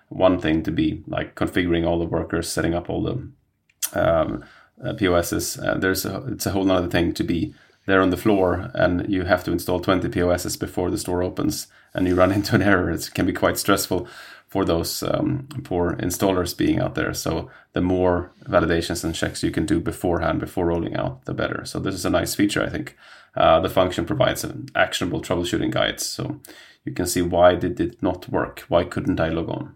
one 0.09 0.39
thing 0.39 0.63
to 0.63 0.71
be 0.71 1.03
like 1.07 1.35
configuring 1.35 1.85
all 1.85 1.99
the 1.99 2.05
workers 2.05 2.49
setting 2.49 2.73
up 2.73 2.89
all 2.89 3.03
the 3.03 3.99
um, 3.99 4.43
uh, 4.83 4.93
POSs 4.93 5.59
uh, 5.59 5.77
there's 5.77 6.05
a, 6.05 6.23
it's 6.27 6.45
a 6.45 6.51
whole 6.51 6.69
other 6.71 6.87
thing 6.87 7.13
to 7.13 7.23
be 7.23 7.53
there 7.85 8.01
on 8.01 8.09
the 8.09 8.17
floor 8.17 8.69
and 8.73 9.09
you 9.11 9.23
have 9.23 9.43
to 9.43 9.51
install 9.51 9.79
20 9.79 10.09
POSs 10.09 10.57
before 10.57 10.91
the 10.91 10.97
store 10.97 11.23
opens 11.23 11.67
and 11.93 12.07
you 12.07 12.15
run 12.15 12.31
into 12.37 12.55
an 12.55 12.61
error 12.61 12.91
it 12.91 13.09
can 13.13 13.25
be 13.25 13.33
quite 13.33 13.57
stressful 13.57 14.07
for 14.47 14.63
those 14.63 15.03
um, 15.03 15.47
poor 15.63 15.95
installers 15.97 16.55
being 16.55 16.79
out 16.79 16.95
there. 16.95 17.13
So 17.13 17.49
the 17.73 17.81
more 17.81 18.31
validations 18.45 19.03
and 19.03 19.13
checks 19.13 19.43
you 19.43 19.51
can 19.51 19.65
do 19.65 19.79
beforehand, 19.79 20.39
before 20.39 20.67
rolling 20.67 20.95
out, 20.95 21.25
the 21.25 21.33
better. 21.33 21.65
So 21.65 21.79
this 21.79 21.95
is 21.95 22.05
a 22.05 22.09
nice 22.09 22.33
feature, 22.33 22.63
I 22.63 22.69
think. 22.69 22.95
Uh, 23.35 23.59
the 23.59 23.69
function 23.69 24.05
provides 24.05 24.43
an 24.43 24.67
actionable 24.75 25.21
troubleshooting 25.21 25.71
guides, 25.71 26.05
so 26.05 26.39
you 26.85 26.93
can 26.93 27.05
see 27.05 27.21
why 27.21 27.55
did 27.55 27.79
it 27.79 28.01
not 28.01 28.29
work? 28.29 28.61
Why 28.67 28.83
couldn't 28.83 29.19
I 29.19 29.29
log 29.29 29.49
on? 29.49 29.75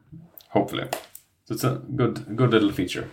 Hopefully, 0.50 0.88
so 1.46 1.54
it's 1.54 1.64
a 1.64 1.82
good, 1.96 2.36
good 2.36 2.52
little 2.52 2.72
feature. 2.72 3.08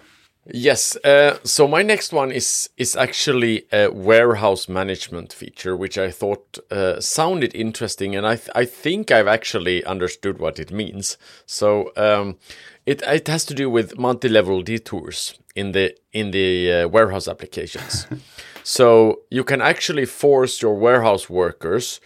Yes. 0.51 0.97
Uh, 1.05 1.39
so 1.45 1.69
my 1.69 1.83
next 1.83 2.13
one 2.13 2.33
is 2.33 2.71
is 2.79 2.97
actually 2.97 3.67
a 3.71 3.91
warehouse 3.91 4.67
management 4.69 5.33
feature, 5.33 5.77
which 5.77 5.99
I 5.99 6.11
thought 6.11 6.59
uh, 6.71 7.01
sounded 7.01 7.55
interesting, 7.55 8.17
and 8.17 8.27
I 8.27 8.37
th- 8.37 8.51
I 8.55 8.65
think 8.65 9.11
I've 9.11 9.27
actually 9.27 9.85
understood 9.85 10.39
what 10.39 10.59
it 10.59 10.71
means. 10.71 11.19
So 11.45 11.93
um, 11.97 12.39
it 12.87 13.03
it 13.03 13.29
has 13.29 13.45
to 13.47 13.55
do 13.55 13.69
with 13.69 13.99
multi-level 13.99 14.63
detours 14.63 15.39
in 15.55 15.73
the 15.73 15.95
in 16.13 16.31
the 16.31 16.73
uh, 16.73 16.89
warehouse 16.89 17.29
applications. 17.29 18.07
so 18.69 19.21
you 19.31 19.45
can 19.45 19.63
actually 19.63 20.05
force 20.05 20.61
your 20.61 20.75
warehouse 20.75 21.31
workers 21.31 22.01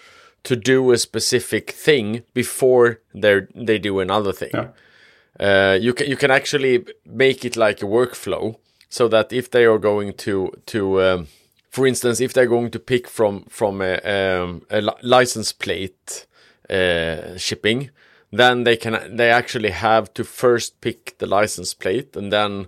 to 0.45 0.55
do 0.55 0.93
a 0.93 0.97
specific 0.97 1.73
thing 1.73 2.23
before 2.35 3.01
they 3.13 3.41
they 3.53 3.79
do 3.81 3.99
another 3.99 4.33
thing. 4.33 4.55
Yeah. 4.55 4.69
Uh, 5.41 5.75
you 5.81 5.93
can 5.93 6.07
you 6.07 6.17
can 6.17 6.31
actually 6.31 6.85
make 7.05 7.45
it 7.45 7.57
like 7.57 7.83
a 7.83 7.87
workflow 7.87 8.55
so 8.89 9.09
that 9.09 9.33
if 9.33 9.51
they 9.51 9.65
are 9.65 9.79
going 9.79 10.13
to 10.13 10.53
to 10.67 11.03
um, 11.03 11.27
for 11.69 11.85
instance 11.85 12.21
if 12.21 12.33
they're 12.33 12.55
going 12.57 12.71
to 12.71 12.79
pick 12.79 13.09
from 13.09 13.45
from 13.49 13.83
a, 13.83 13.95
um, 14.17 14.63
a 14.71 14.81
license 15.03 15.53
plate 15.53 16.27
uh, 16.71 17.37
shipping 17.37 17.91
then 18.31 18.63
they 18.63 18.77
can 18.77 19.17
they 19.17 19.31
actually 19.31 19.71
have 19.73 20.15
to 20.15 20.23
first 20.23 20.81
pick 20.81 21.19
the 21.19 21.27
license 21.27 21.75
plate 21.75 22.17
and 22.17 22.33
then 22.33 22.67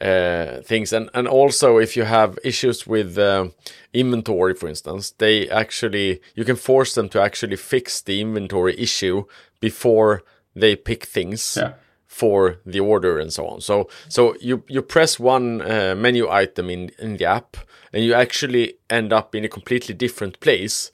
uh, 0.00 0.60
things 0.62 0.92
and 0.92 1.08
and 1.14 1.28
also 1.28 1.78
if 1.78 1.96
you 1.96 2.04
have 2.04 2.38
issues 2.44 2.86
with 2.86 3.16
uh, 3.18 3.46
inventory 3.92 4.54
for 4.54 4.68
instance 4.68 5.14
they 5.18 5.48
actually 5.50 6.20
you 6.34 6.44
can 6.44 6.56
force 6.56 6.94
them 6.94 7.08
to 7.08 7.20
actually 7.20 7.56
fix 7.56 8.02
the 8.02 8.20
inventory 8.20 8.74
issue 8.78 9.24
before 9.60 10.22
they 10.56 10.76
pick 10.76 11.04
things 11.06 11.56
Yeah. 11.56 11.72
for 12.06 12.56
the 12.66 12.80
order 12.80 13.18
and 13.20 13.32
so 13.32 13.46
on. 13.46 13.60
So 13.60 13.88
so 14.08 14.34
you 14.40 14.62
you 14.68 14.82
press 14.82 15.20
one 15.20 15.62
uh, 15.62 15.94
menu 15.96 16.28
item 16.28 16.70
in 16.70 16.90
in 16.98 17.16
the 17.16 17.24
app 17.26 17.56
and 17.92 18.04
you 18.04 18.14
actually 18.14 18.74
end 18.90 19.12
up 19.12 19.34
in 19.34 19.44
a 19.44 19.48
completely 19.48 19.94
different 19.94 20.38
place 20.40 20.90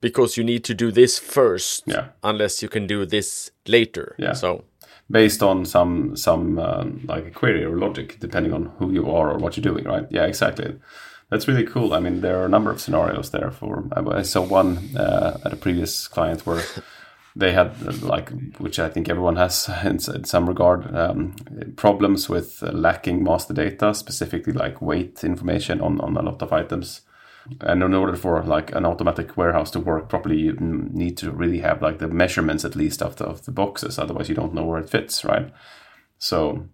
because 0.00 0.36
you 0.40 0.44
need 0.44 0.62
to 0.64 0.74
do 0.74 0.90
this 0.92 1.18
first 1.18 1.82
Yeah. 1.86 2.04
unless 2.22 2.62
you 2.62 2.68
can 2.70 2.86
do 2.86 3.06
this 3.06 3.50
later. 3.66 4.14
Yeah. 4.18 4.34
So 4.34 4.64
based 5.12 5.42
on 5.42 5.64
some 5.66 6.16
some 6.16 6.58
um, 6.58 7.00
like 7.04 7.26
a 7.26 7.30
query 7.30 7.64
or 7.64 7.76
logic, 7.76 8.18
depending 8.18 8.52
on 8.52 8.72
who 8.78 8.90
you 8.90 9.08
are 9.10 9.30
or 9.30 9.38
what 9.38 9.56
you're 9.56 9.62
doing, 9.62 9.84
right? 9.84 10.06
Yeah, 10.10 10.24
exactly. 10.24 10.80
That's 11.30 11.46
really 11.48 11.64
cool. 11.64 11.94
I 11.94 12.00
mean, 12.00 12.20
there 12.20 12.40
are 12.40 12.46
a 12.46 12.48
number 12.48 12.70
of 12.70 12.80
scenarios 12.80 13.30
there. 13.30 13.50
For 13.50 13.84
I 13.94 14.22
saw 14.22 14.42
one 14.42 14.96
uh, 14.96 15.38
at 15.44 15.52
a 15.52 15.56
previous 15.56 16.08
client 16.08 16.46
where 16.46 16.62
they 17.36 17.52
had 17.52 18.02
like 18.02 18.30
which 18.58 18.78
I 18.78 18.88
think 18.88 19.08
everyone 19.08 19.36
has 19.36 19.68
in, 19.84 19.98
in 20.14 20.24
some 20.24 20.48
regard 20.48 20.94
um, 20.94 21.36
problems 21.76 22.28
with 22.28 22.62
lacking 22.62 23.22
master 23.22 23.54
data, 23.54 23.94
specifically 23.94 24.54
like 24.54 24.82
weight 24.82 25.22
information 25.24 25.80
on 25.80 26.00
on 26.00 26.16
a 26.16 26.22
lot 26.22 26.42
of 26.42 26.52
items. 26.52 27.02
And 27.60 27.82
in 27.82 27.94
order 27.94 28.16
for 28.16 28.42
like 28.42 28.72
an 28.74 28.86
automatic 28.86 29.36
warehouse 29.36 29.70
to 29.72 29.80
work 29.80 30.08
properly, 30.08 30.38
you 30.38 30.56
need 30.60 31.16
to 31.18 31.30
really 31.30 31.60
have 31.60 31.82
like 31.82 31.98
the 31.98 32.08
measurements 32.08 32.64
at 32.64 32.76
least 32.76 33.02
of 33.02 33.16
the 33.16 33.24
of 33.24 33.44
the 33.44 33.52
boxes. 33.52 33.98
Otherwise, 33.98 34.28
you 34.28 34.34
don't 34.34 34.54
know 34.54 34.64
where 34.64 34.80
it 34.80 34.90
fits, 34.90 35.24
right? 35.24 35.52
So, 36.18 36.68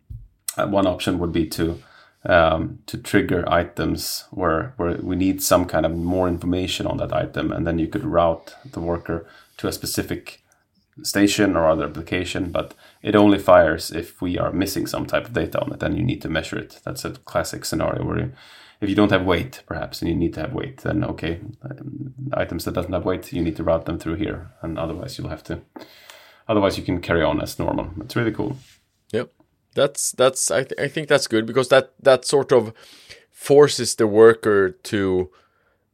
uh, 0.57 0.67
one 0.67 0.87
option 0.87 1.19
would 1.19 1.33
be 1.33 1.47
to 1.47 1.83
um, 2.25 2.81
to 2.87 2.99
trigger 2.99 3.45
items 3.49 4.25
where 4.31 4.75
where 4.77 4.99
we 5.03 5.17
need 5.17 5.43
some 5.43 5.65
kind 5.65 5.87
of 5.87 5.97
more 5.97 6.29
information 6.29 6.87
on 6.87 6.99
that 6.99 7.13
item, 7.13 7.53
and 7.53 7.67
then 7.67 7.79
you 7.79 7.89
could 7.89 8.05
route 8.05 8.55
the 8.73 8.81
worker 8.81 9.27
to 9.59 9.69
a 9.69 9.73
specific 9.73 10.43
station 11.03 11.57
or 11.57 11.67
other 11.67 11.85
application, 11.85 12.51
but 12.51 12.75
it 13.03 13.15
only 13.15 13.39
fires 13.39 13.91
if 13.91 14.21
we 14.21 14.39
are 14.39 14.53
missing 14.53 14.87
some 14.87 15.07
type 15.07 15.27
of 15.27 15.33
data 15.33 15.61
on 15.61 15.73
it, 15.73 15.83
and 15.83 15.97
you 15.97 16.03
need 16.03 16.23
to 16.23 16.29
measure 16.29 16.59
it. 16.59 16.81
That's 16.85 17.05
a 17.05 17.11
classic 17.11 17.65
scenario 17.65 18.05
where 18.05 18.19
you, 18.19 18.33
if 18.81 18.89
you 18.89 18.95
don't 18.95 19.11
have 19.11 19.25
weight, 19.25 19.63
perhaps, 19.67 20.01
and 20.01 20.09
you 20.09 20.17
need 20.17 20.35
to 20.35 20.41
have 20.41 20.53
weight, 20.53 20.79
then 20.79 21.05
okay, 21.05 21.41
um, 21.63 22.15
items 22.33 22.65
that 22.65 22.75
doesn't 22.75 22.93
have 22.93 23.05
weight, 23.05 23.33
you 23.33 23.43
need 23.43 23.57
to 23.57 23.65
route 23.65 23.87
them 23.87 23.99
through 23.99 24.15
here, 24.15 24.51
and 24.63 24.79
otherwise 24.79 25.19
you'll 25.19 25.29
have 25.29 25.45
to. 25.45 25.61
Otherwise, 26.47 26.79
you 26.79 26.85
can 26.85 27.01
carry 27.01 27.23
on 27.23 27.41
as 27.41 27.59
normal. 27.59 27.91
It's 28.01 28.17
really 28.17 28.33
cool. 28.33 28.57
Yep, 29.13 29.33
that's 29.75 30.13
that's 30.13 30.51
I, 30.51 30.65
th- 30.65 30.81
I 30.81 30.89
think 30.89 31.09
that's 31.09 31.27
good 31.27 31.47
because 31.47 31.69
that 31.69 31.93
that 32.01 32.25
sort 32.25 32.53
of 32.53 32.73
forces 33.31 33.97
the 33.97 34.07
worker 34.07 34.71
to 34.71 35.31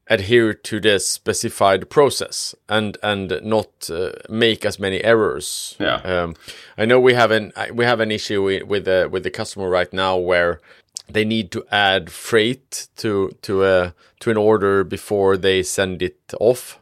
adhere 0.09 0.53
to 0.53 0.81
the 0.81 1.01
specified 1.01 1.89
process 1.89 2.55
and 2.69 2.99
and 3.03 3.41
not 3.43 3.91
uh, 3.91 4.13
make 4.29 4.65
as 4.65 4.79
many 4.79 5.03
errors. 5.03 5.77
Yeah. 5.81 5.97
Um, 5.97 6.35
I 6.77 6.85
know 6.85 7.01
we 7.01 7.15
have 7.15 7.31
an 7.31 7.53
we 7.73 7.85
have 7.85 8.01
an 8.01 8.11
issue 8.11 8.43
with 8.43 8.65
with 8.65 8.85
the 8.85 9.09
with 9.11 9.23
the 9.23 9.31
customer 9.31 9.69
right 9.69 9.93
now 9.93 10.17
where 10.17 10.61
they 11.09 11.25
need 11.25 11.51
to 11.53 11.65
add 11.71 12.11
freight 12.11 12.89
to 12.97 13.31
to 13.43 13.65
a 13.65 13.95
to 14.21 14.31
an 14.31 14.37
order 14.37 14.85
before 14.85 15.37
they 15.37 15.63
send 15.63 16.03
it 16.03 16.19
off. 16.41 16.81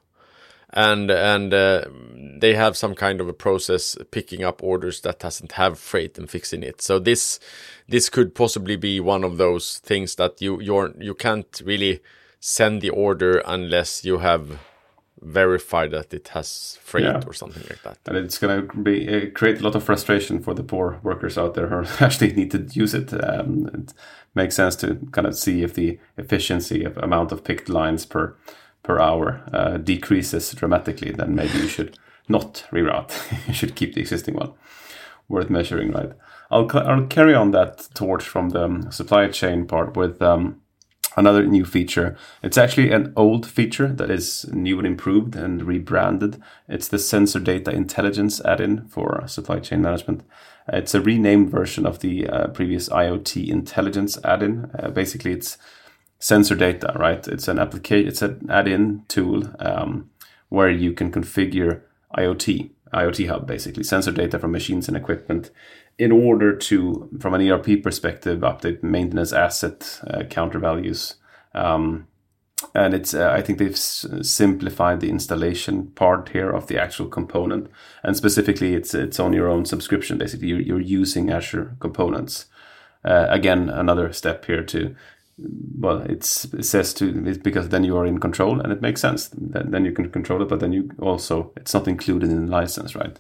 And 0.75 1.11
and 1.11 1.52
uh, 1.52 1.85
they 2.41 2.55
have 2.55 2.76
some 2.79 2.95
kind 2.95 3.21
of 3.21 3.29
a 3.29 3.35
process 3.35 3.97
picking 4.11 4.43
up 4.43 4.62
orders 4.62 5.02
that 5.02 5.19
doesn't 5.19 5.52
have 5.52 5.79
freight 5.79 6.17
and 6.17 6.31
fixing 6.31 6.62
it. 6.62 6.81
So 6.81 6.99
this 6.99 7.38
this 7.88 8.09
could 8.09 8.35
possibly 8.35 8.76
be 8.76 8.99
one 8.99 9.23
of 9.23 9.37
those 9.37 9.79
things 9.81 10.14
that 10.14 10.41
you 10.41 10.61
you're 10.61 10.95
you 10.99 11.14
can't 11.14 11.61
really 11.64 12.00
send 12.41 12.81
the 12.81 12.91
order 12.91 13.43
unless 13.45 14.05
you 14.05 14.19
have 14.19 14.59
verified 15.23 15.93
that 15.93 16.12
it 16.12 16.29
has 16.29 16.79
freight 16.83 17.05
yeah. 17.05 17.23
or 17.26 17.33
something 17.33 17.62
like 17.69 17.83
that. 17.83 17.99
And 18.07 18.17
it's 18.17 18.38
going 18.38 18.69
to 18.69 18.76
be 18.76 19.09
uh, 19.09 19.31
create 19.31 19.61
a 19.61 19.64
lot 19.64 19.75
of 19.75 19.85
frustration 19.85 20.43
for 20.43 20.55
the 20.55 20.62
poor 20.62 20.99
workers 21.02 21.38
out 21.38 21.55
there 21.55 21.69
who 21.69 21.85
actually 22.05 22.33
need 22.33 22.50
to 22.50 22.59
use 22.73 22.95
it. 22.95 23.12
Um, 23.12 23.71
it 23.73 23.95
makes 24.35 24.57
sense 24.57 24.76
to 24.76 24.97
kind 25.12 25.26
of 25.26 25.37
see 25.37 25.62
if 25.62 25.75
the 25.75 25.99
efficiency 26.17 26.85
of 26.85 26.97
amount 26.99 27.33
of 27.33 27.45
picked 27.45 27.69
lines 27.69 28.05
per 28.05 28.37
per 28.83 28.99
hour 28.99 29.43
uh, 29.52 29.76
decreases 29.76 30.52
dramatically. 30.52 31.12
Then 31.12 31.37
maybe 31.37 31.59
you 31.59 31.69
should 31.69 31.99
not 32.29 32.64
reroute. 32.73 33.12
you 33.47 33.55
should 33.55 33.76
keep 33.76 33.95
the 33.95 34.00
existing 34.00 34.35
one. 34.35 34.52
Worth 35.29 35.50
measuring, 35.50 35.93
right? 35.93 36.12
I'll 36.50 36.69
I'll 36.75 37.07
carry 37.07 37.35
on 37.35 37.52
that 37.52 37.88
torch 37.95 38.25
from 38.25 38.50
the 38.50 38.91
supply 38.91 39.29
chain 39.29 39.67
part 39.67 39.97
with. 39.97 40.21
Um, 40.21 40.62
another 41.16 41.45
new 41.45 41.64
feature. 41.64 42.16
It's 42.42 42.59
actually 42.59 42.90
an 42.90 43.12
old 43.16 43.47
feature 43.47 43.88
that 43.88 44.11
is 44.11 44.47
new 44.52 44.78
and 44.78 44.87
improved 44.87 45.37
and 45.37 45.62
rebranded. 45.62 46.40
It's 46.68 46.88
the 46.88 46.98
Sensor 46.98 47.40
Data 47.40 47.70
Intelligence 47.70 48.40
add-in 48.44 48.87
for 48.88 49.25
supply 49.27 49.61
chain 49.61 49.83
management. 49.83 50.22
It's 50.68 50.94
a 50.94 51.01
renamed 51.01 51.51
version 51.51 51.87
of 51.87 52.01
the 52.01 52.29
uh, 52.29 52.46
previous 52.48 52.88
IoT 52.88 53.48
Intelligence 53.48 54.18
add-in. 54.25 54.70
Uh, 54.79 54.90
basically, 54.90 55.33
it's 55.33 55.59
sensor 56.18 56.55
data, 56.55 56.92
right? 56.96 57.27
It's 57.27 57.48
an 57.48 57.59
application. 57.59 58.09
It's 58.09 58.22
an 58.22 58.48
add-in 58.48 59.05
tool 59.09 59.53
um, 59.59 60.11
where 60.48 60.70
you 60.70 60.92
can 60.92 61.11
configure 61.11 61.81
IoT, 62.16 62.70
IoT 62.94 63.29
hub, 63.29 63.46
basically 63.46 63.83
sensor 63.83 64.12
data 64.12 64.38
from 64.38 64.53
machines 64.53 64.87
and 64.87 64.96
equipment 64.96 65.51
in 65.98 66.12
order 66.12 66.57
to, 66.57 67.09
from 67.20 67.35
an 67.35 67.48
ERP 67.48 67.83
perspective, 67.83 68.40
update 68.40 68.83
maintenance 68.83 69.33
asset 69.33 70.00
uh, 70.07 70.24
counter 70.24 70.59
values. 70.59 71.16
Um, 71.55 72.07
and 72.74 72.94
it's, 72.94 73.12
uh, 73.12 73.31
I 73.31 73.42
think 73.42 73.59
they've 73.59 73.72
s- 73.72 74.07
simplified 74.22 75.00
the 75.00 75.11
installation 75.11 75.88
part 75.88 76.31
here 76.31 76.50
of 76.50 76.66
the 76.66 76.81
actual 76.81 77.07
component. 77.07 77.68
And 78.02 78.16
specifically, 78.16 78.74
it's 78.74 78.94
it's 78.94 79.20
on 79.20 79.33
your 79.33 79.48
own 79.48 79.64
subscription. 79.64 80.18
Basically, 80.18 80.48
you're, 80.48 80.61
you're 80.61 80.81
using 80.81 81.31
Azure 81.31 81.76
components. 81.81 82.46
Uh, 83.05 83.26
again, 83.28 83.68
another 83.68 84.12
step 84.12 84.44
here 84.44 84.62
to 84.62 84.94
well, 85.78 86.02
it's, 86.02 86.44
it 86.44 86.64
says 86.64 86.94
to 86.94 87.26
it's 87.26 87.38
because 87.38 87.68
then 87.70 87.85
you 87.85 87.96
are 87.96 88.07
in 88.07 88.18
control 88.18 88.61
and 88.61 88.72
it 88.72 88.81
makes 88.81 89.00
sense. 89.00 89.28
Then, 89.28 89.70
then 89.70 89.85
you 89.85 89.92
can 89.92 90.11
control 90.11 90.42
it, 90.42 90.48
but 90.48 90.61
then 90.61 90.72
you 90.72 90.90
also 91.00 91.52
it's 91.57 91.74
not 91.74 91.88
included 91.88 92.31
in 92.31 92.46
the 92.46 92.52
license, 92.52 92.94
right? 92.94 93.18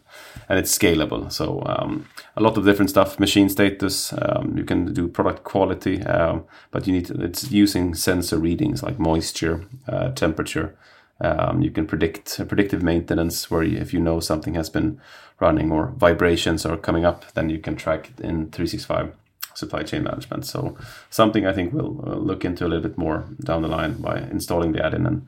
And 0.48 0.58
it's 0.58 0.76
scalable. 0.76 1.30
So 1.32 1.62
um, 1.66 2.06
a 2.36 2.42
lot 2.42 2.56
of 2.56 2.64
different 2.64 2.90
stuff, 2.90 3.18
machine 3.18 3.48
status. 3.48 4.12
Um, 4.12 4.56
you 4.56 4.64
can 4.64 4.92
do 4.92 5.08
product 5.08 5.44
quality, 5.44 6.02
um, 6.02 6.44
but 6.70 6.86
you 6.86 6.92
need 6.92 7.06
to, 7.06 7.14
it's 7.22 7.50
using 7.50 7.94
sensor 7.94 8.38
readings 8.38 8.82
like 8.82 8.98
moisture, 8.98 9.64
uh, 9.88 10.10
temperature. 10.10 10.76
Um, 11.20 11.62
you 11.62 11.70
can 11.70 11.86
predict 11.86 12.36
predictive 12.48 12.82
maintenance, 12.82 13.50
where 13.50 13.62
you, 13.62 13.78
if 13.78 13.94
you 13.94 14.00
know 14.00 14.18
something 14.18 14.54
has 14.54 14.68
been 14.68 15.00
running 15.38 15.70
or 15.70 15.92
vibrations 15.96 16.66
are 16.66 16.76
coming 16.76 17.04
up, 17.04 17.32
then 17.34 17.48
you 17.48 17.58
can 17.58 17.76
track 17.76 18.10
it 18.10 18.24
in 18.24 18.50
365 18.50 19.14
supply 19.54 19.82
chain 19.82 20.02
management. 20.02 20.46
So 20.46 20.76
something 21.10 21.46
I 21.46 21.52
think 21.52 21.72
we'll 21.72 22.02
uh, 22.06 22.16
look 22.16 22.44
into 22.44 22.64
a 22.64 22.68
little 22.68 22.88
bit 22.88 22.98
more 22.98 23.24
down 23.44 23.62
the 23.62 23.68
line 23.68 24.00
by 24.00 24.18
installing 24.18 24.72
the 24.72 24.84
add-in. 24.84 25.06
And, 25.06 25.26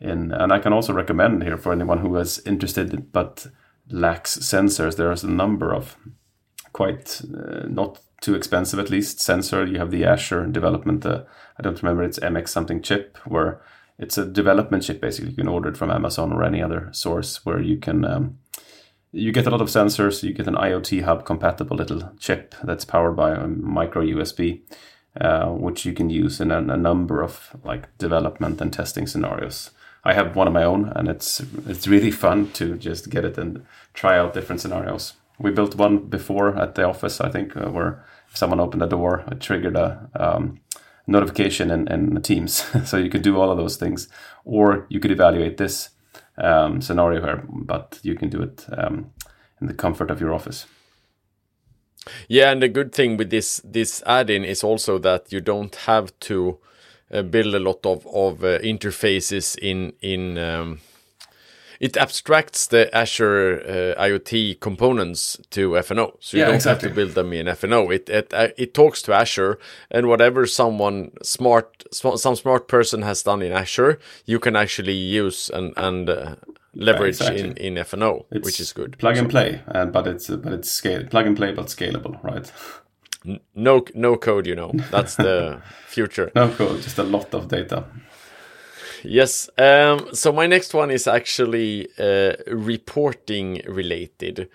in, 0.00 0.32
and 0.32 0.52
I 0.52 0.58
can 0.58 0.72
also 0.72 0.92
recommend 0.92 1.42
here 1.42 1.56
for 1.56 1.72
anyone 1.72 1.98
who 1.98 2.16
is 2.16 2.40
interested 2.46 3.12
but 3.12 3.46
lacks 3.90 4.36
sensors, 4.38 4.96
there's 4.96 5.24
a 5.24 5.30
number 5.30 5.74
of 5.74 5.96
quite 6.72 7.22
uh, 7.36 7.66
not 7.68 8.00
too 8.20 8.34
expensive 8.34 8.78
at 8.78 8.90
least 8.90 9.20
sensor. 9.20 9.66
You 9.66 9.78
have 9.78 9.90
the 9.90 10.04
Azure 10.04 10.46
development, 10.46 11.04
uh, 11.04 11.24
I 11.58 11.62
don't 11.62 11.80
remember, 11.82 12.02
it's 12.02 12.18
MX 12.18 12.48
something 12.48 12.82
chip 12.82 13.18
where 13.26 13.60
it's 13.98 14.18
a 14.18 14.24
development 14.26 14.82
chip 14.82 15.00
basically. 15.00 15.30
You 15.30 15.36
can 15.36 15.48
order 15.48 15.68
it 15.68 15.76
from 15.76 15.90
Amazon 15.90 16.32
or 16.32 16.42
any 16.42 16.62
other 16.62 16.88
source 16.92 17.44
where 17.44 17.60
you 17.60 17.76
can 17.76 18.04
um, 18.04 18.38
you 19.14 19.30
get 19.30 19.46
a 19.46 19.50
lot 19.50 19.60
of 19.60 19.68
sensors. 19.68 20.22
You 20.22 20.32
get 20.32 20.48
an 20.48 20.56
IoT 20.56 21.02
hub 21.04 21.24
compatible 21.24 21.76
little 21.76 22.12
chip 22.18 22.54
that's 22.64 22.84
powered 22.84 23.16
by 23.16 23.30
a 23.30 23.46
micro 23.46 24.02
USB, 24.02 24.62
uh, 25.20 25.46
which 25.46 25.86
you 25.86 25.92
can 25.92 26.10
use 26.10 26.40
in 26.40 26.50
a, 26.50 26.58
a, 26.58 26.76
number 26.76 27.22
of 27.22 27.56
like 27.62 27.96
development 27.98 28.60
and 28.60 28.72
testing 28.72 29.06
scenarios. 29.06 29.70
I 30.04 30.12
have 30.14 30.36
one 30.36 30.48
of 30.48 30.52
my 30.52 30.64
own, 30.64 30.92
and 30.96 31.08
it's 31.08 31.40
it's 31.66 31.86
really 31.86 32.10
fun 32.10 32.50
to 32.52 32.76
just 32.76 33.08
get 33.08 33.24
it 33.24 33.38
and 33.38 33.64
try 33.94 34.18
out 34.18 34.34
different 34.34 34.60
scenarios. 34.60 35.14
We 35.38 35.50
built 35.50 35.76
one 35.76 35.98
before 35.98 36.56
at 36.56 36.74
the 36.74 36.84
office, 36.84 37.20
I 37.20 37.30
think, 37.30 37.56
uh, 37.56 37.70
where 37.70 38.04
someone 38.34 38.60
opened 38.60 38.82
a 38.82 38.88
door, 38.88 39.24
it 39.30 39.40
triggered 39.40 39.76
a 39.76 40.10
um, 40.16 40.60
notification 41.06 41.70
in, 41.70 41.88
in 41.88 42.20
Teams. 42.22 42.64
so 42.84 42.96
you 42.96 43.10
could 43.10 43.22
do 43.22 43.40
all 43.40 43.50
of 43.50 43.58
those 43.58 43.76
things, 43.76 44.08
or 44.44 44.86
you 44.88 45.00
could 45.00 45.12
evaluate 45.12 45.56
this 45.56 45.90
um, 46.38 46.80
scenario 46.80 47.20
here, 47.20 47.44
but 47.48 47.98
you 48.02 48.14
can 48.14 48.28
do 48.28 48.42
it 48.42 48.66
um, 48.76 49.12
in 49.60 49.66
the 49.66 49.74
comfort 49.74 50.10
of 50.10 50.20
your 50.20 50.34
office. 50.34 50.66
Yeah, 52.28 52.50
and 52.50 52.62
the 52.62 52.68
good 52.68 52.92
thing 52.92 53.16
with 53.16 53.30
this 53.30 53.60
this 53.64 54.02
add-in 54.06 54.44
is 54.44 54.62
also 54.62 54.98
that 54.98 55.32
you 55.32 55.40
don't 55.40 55.74
have 55.86 56.12
to 56.20 56.58
uh, 57.10 57.22
build 57.22 57.54
a 57.54 57.60
lot 57.60 57.84
of 57.86 58.06
of 58.06 58.44
uh, 58.44 58.58
interfaces 58.58 59.56
in 59.58 59.92
in 60.00 60.36
um, 60.38 60.80
it 61.80 61.96
abstracts 61.96 62.66
the 62.66 62.94
Azure 62.94 63.94
uh, 63.96 64.02
IoT 64.02 64.60
components 64.60 65.38
to 65.50 65.70
FNO, 65.70 66.16
so 66.20 66.36
you 66.36 66.42
yeah, 66.42 66.46
don't 66.46 66.56
exactly. 66.56 66.88
have 66.88 66.94
to 66.94 67.00
build 67.00 67.14
them 67.14 67.32
in 67.32 67.46
FNO. 67.46 67.94
It 67.94 68.08
it 68.08 68.32
uh, 68.34 68.48
it 68.56 68.74
talks 68.74 69.02
to 69.02 69.12
Azure, 69.12 69.58
and 69.90 70.08
whatever 70.08 70.46
someone 70.46 71.10
smart 71.22 71.84
some 71.92 72.36
smart 72.36 72.68
person 72.68 73.02
has 73.02 73.22
done 73.22 73.42
in 73.42 73.52
Azure, 73.52 73.98
you 74.26 74.38
can 74.38 74.56
actually 74.56 74.94
use 74.94 75.50
and 75.50 75.72
and 75.76 76.08
uh, 76.08 76.36
leverage 76.74 77.20
yeah, 77.20 77.30
exactly. 77.30 77.66
in 77.66 77.76
in 77.76 77.84
FNO, 77.84 78.24
it's 78.30 78.44
which 78.44 78.60
is 78.60 78.72
good. 78.72 78.98
Plug 78.98 79.16
and 79.16 79.30
play, 79.30 79.62
and 79.66 79.92
but 79.92 80.06
it's 80.06 80.28
but 80.28 80.52
it's 80.52 80.70
scale 80.70 81.04
plug 81.04 81.26
and 81.26 81.36
play, 81.36 81.52
but 81.52 81.66
scalable, 81.66 82.22
right? 82.22 82.50
No 83.54 83.84
no 83.94 84.16
code, 84.16 84.46
you 84.46 84.54
know. 84.54 84.72
That's 84.90 85.16
the 85.16 85.60
future. 85.86 86.30
no 86.34 86.48
code, 86.50 86.82
just 86.82 86.98
a 86.98 87.02
lot 87.02 87.32
of 87.34 87.48
data. 87.48 87.84
Yes. 89.04 89.50
Um, 89.58 90.08
so 90.14 90.32
my 90.32 90.46
next 90.46 90.72
one 90.74 90.90
is 90.90 91.06
actually 91.06 91.88
uh, 91.98 92.32
reporting 92.46 93.60
related. 93.66 94.48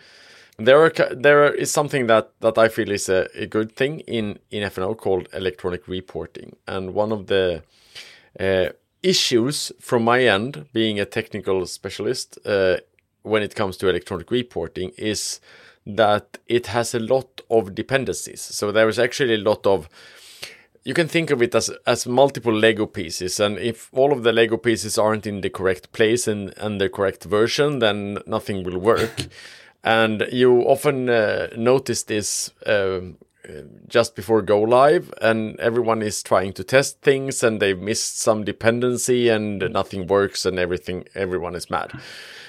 There 0.57 0.83
are 0.83 0.91
there 1.15 1.53
is 1.53 1.71
something 1.71 2.07
that 2.07 2.31
that 2.41 2.57
I 2.57 2.67
feel 2.67 2.91
is 2.91 3.09
a, 3.09 3.27
a 3.35 3.45
good 3.45 3.71
thing 3.75 4.01
in 4.01 4.39
in 4.51 4.63
FNO 4.63 4.95
called 4.95 5.29
electronic 5.33 5.87
reporting, 5.87 6.55
and 6.67 6.93
one 6.93 7.11
of 7.11 7.27
the 7.27 7.63
uh, 8.39 8.69
issues 9.03 9.71
from 9.79 10.03
my 10.03 10.23
end, 10.23 10.65
being 10.73 10.99
a 10.99 11.05
technical 11.05 11.65
specialist, 11.65 12.39
uh, 12.45 12.77
when 13.23 13.43
it 13.43 13.55
comes 13.55 13.77
to 13.77 13.89
electronic 13.89 14.31
reporting 14.31 14.91
is 14.97 15.39
that 15.85 16.39
it 16.47 16.67
has 16.67 16.95
a 16.95 16.99
lot 16.99 17.41
of 17.49 17.75
dependencies. 17.75 18.41
So 18.41 18.71
there 18.71 18.89
is 18.89 18.99
actually 18.99 19.35
a 19.35 19.49
lot 19.49 19.65
of 19.65 19.89
you 20.83 20.93
can 20.93 21.07
think 21.07 21.29
of 21.31 21.41
it 21.41 21.53
as 21.55 21.69
as 21.85 22.07
multiple 22.07 22.53
Lego 22.53 22.85
pieces, 22.85 23.39
and 23.39 23.57
if 23.57 23.89
all 23.93 24.11
of 24.11 24.23
the 24.23 24.31
Lego 24.31 24.57
pieces 24.57 24.97
aren't 24.97 25.27
in 25.27 25.41
the 25.41 25.49
correct 25.49 25.91
place 25.91 26.27
and 26.27 26.53
and 26.57 26.79
the 26.79 26.89
correct 26.89 27.23
version, 27.25 27.79
then 27.79 28.19
nothing 28.25 28.63
will 28.63 28.79
work. 28.79 29.27
and 29.83 30.27
you 30.31 30.61
often 30.61 31.09
uh, 31.09 31.47
notice 31.57 32.03
this. 32.03 32.51
Uh, 32.65 33.01
just 33.87 34.15
before 34.15 34.43
go 34.43 34.61
live 34.61 35.11
and 35.21 35.59
everyone 35.59 36.03
is 36.03 36.21
trying 36.21 36.53
to 36.53 36.63
test 36.63 37.01
things 37.01 37.41
and 37.41 37.59
they've 37.59 37.79
missed 37.79 38.19
some 38.19 38.43
dependency 38.43 39.27
and 39.29 39.59
nothing 39.71 40.05
works 40.05 40.45
and 40.45 40.59
everything 40.59 41.03
everyone 41.15 41.55
is 41.55 41.67
mad 41.69 41.91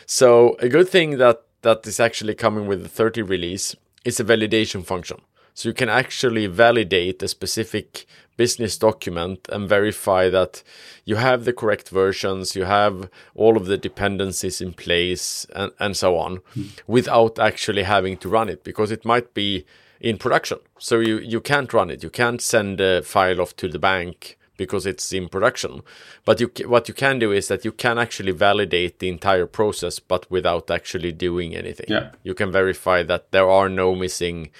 so 0.04 0.56
a 0.58 0.68
good 0.68 0.88
thing 0.88 1.16
that 1.16 1.42
that 1.62 1.86
is 1.86 2.00
actually 2.00 2.34
coming 2.34 2.66
with 2.66 2.82
the 2.82 2.88
30 2.88 3.22
release 3.22 3.74
is 4.04 4.20
a 4.20 4.24
validation 4.24 4.84
function 4.84 5.18
so 5.54 5.68
you 5.68 5.74
can 5.74 5.88
actually 5.88 6.46
validate 6.46 7.22
a 7.22 7.28
specific 7.28 8.06
business 8.36 8.78
document 8.78 9.46
and 9.52 9.68
verify 9.68 10.30
that 10.30 10.62
you 11.04 11.16
have 11.16 11.44
the 11.44 11.52
correct 11.52 11.90
versions, 11.90 12.56
you 12.56 12.64
have 12.64 13.10
all 13.34 13.56
of 13.56 13.66
the 13.66 13.76
dependencies 13.76 14.62
in 14.62 14.72
place, 14.72 15.46
and, 15.54 15.72
and 15.78 15.96
so 15.96 16.16
on, 16.16 16.38
mm. 16.56 16.70
without 16.86 17.38
actually 17.38 17.82
having 17.82 18.16
to 18.16 18.28
run 18.28 18.48
it 18.48 18.64
because 18.64 18.90
it 18.90 19.04
might 19.04 19.34
be 19.34 19.66
in 20.00 20.16
production. 20.16 20.58
So 20.78 21.00
you, 21.00 21.18
you 21.18 21.40
can't 21.40 21.72
run 21.72 21.90
it. 21.90 22.02
You 22.02 22.08
can't 22.08 22.40
send 22.40 22.80
a 22.80 23.02
file 23.02 23.42
off 23.42 23.54
to 23.56 23.68
the 23.68 23.78
bank 23.78 24.38
because 24.56 24.86
it's 24.86 25.12
in 25.12 25.28
production. 25.28 25.82
But 26.24 26.40
you, 26.40 26.50
what 26.66 26.88
you 26.88 26.94
can 26.94 27.18
do 27.18 27.32
is 27.32 27.48
that 27.48 27.64
you 27.64 27.72
can 27.72 27.98
actually 27.98 28.32
validate 28.32 28.98
the 28.98 29.08
entire 29.08 29.46
process, 29.46 29.98
but 29.98 30.30
without 30.30 30.70
actually 30.70 31.12
doing 31.12 31.54
anything. 31.54 31.86
Yeah. 31.88 32.10
You 32.22 32.34
can 32.34 32.52
verify 32.52 33.02
that 33.02 33.32
there 33.32 33.50
are 33.50 33.68
no 33.68 33.94
missing 33.94 34.50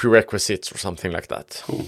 prerequisites 0.00 0.72
or 0.72 0.78
something 0.78 1.12
like 1.12 1.26
that. 1.28 1.62
Cool. 1.66 1.86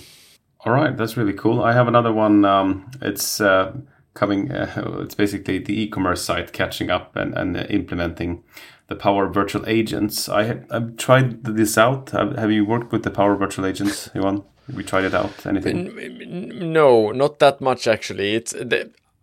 All 0.67 0.73
right, 0.75 0.95
that's 0.95 1.17
really 1.17 1.33
cool. 1.33 1.63
I 1.63 1.73
have 1.73 1.89
another 1.89 2.13
one. 2.13 2.45
Um, 2.45 2.91
it's 3.01 3.41
uh, 3.41 3.73
coming. 4.13 4.53
Uh, 4.53 5.01
it's 5.03 5.15
basically 5.15 5.59
the 5.59 5.81
e-commerce 5.83 6.23
site 6.23 6.53
catching 6.53 6.91
up 6.91 7.17
and, 7.17 7.33
and 7.35 7.57
implementing 7.71 8.45
the 8.89 8.97
Power 8.97 9.29
Virtual 9.29 9.67
Agents. 9.67 10.29
I 10.29 10.43
have, 10.45 10.67
I've 10.71 10.97
tried 10.99 11.43
this 11.45 11.79
out. 11.79 12.11
Have, 12.11 12.37
have 12.37 12.53
you 12.53 12.67
worked 12.67 12.93
with 12.93 13.03
the 13.03 13.11
Power 13.11 13.35
Virtual 13.35 13.65
Agents, 13.65 14.11
Johan? 14.15 14.45
We 14.75 14.85
tried 14.85 15.05
it 15.05 15.15
out. 15.15 15.47
Anything? 15.47 16.71
No, 16.71 17.13
not 17.13 17.39
that 17.39 17.63
much 17.63 17.87
actually. 17.87 18.35
It's 18.35 18.53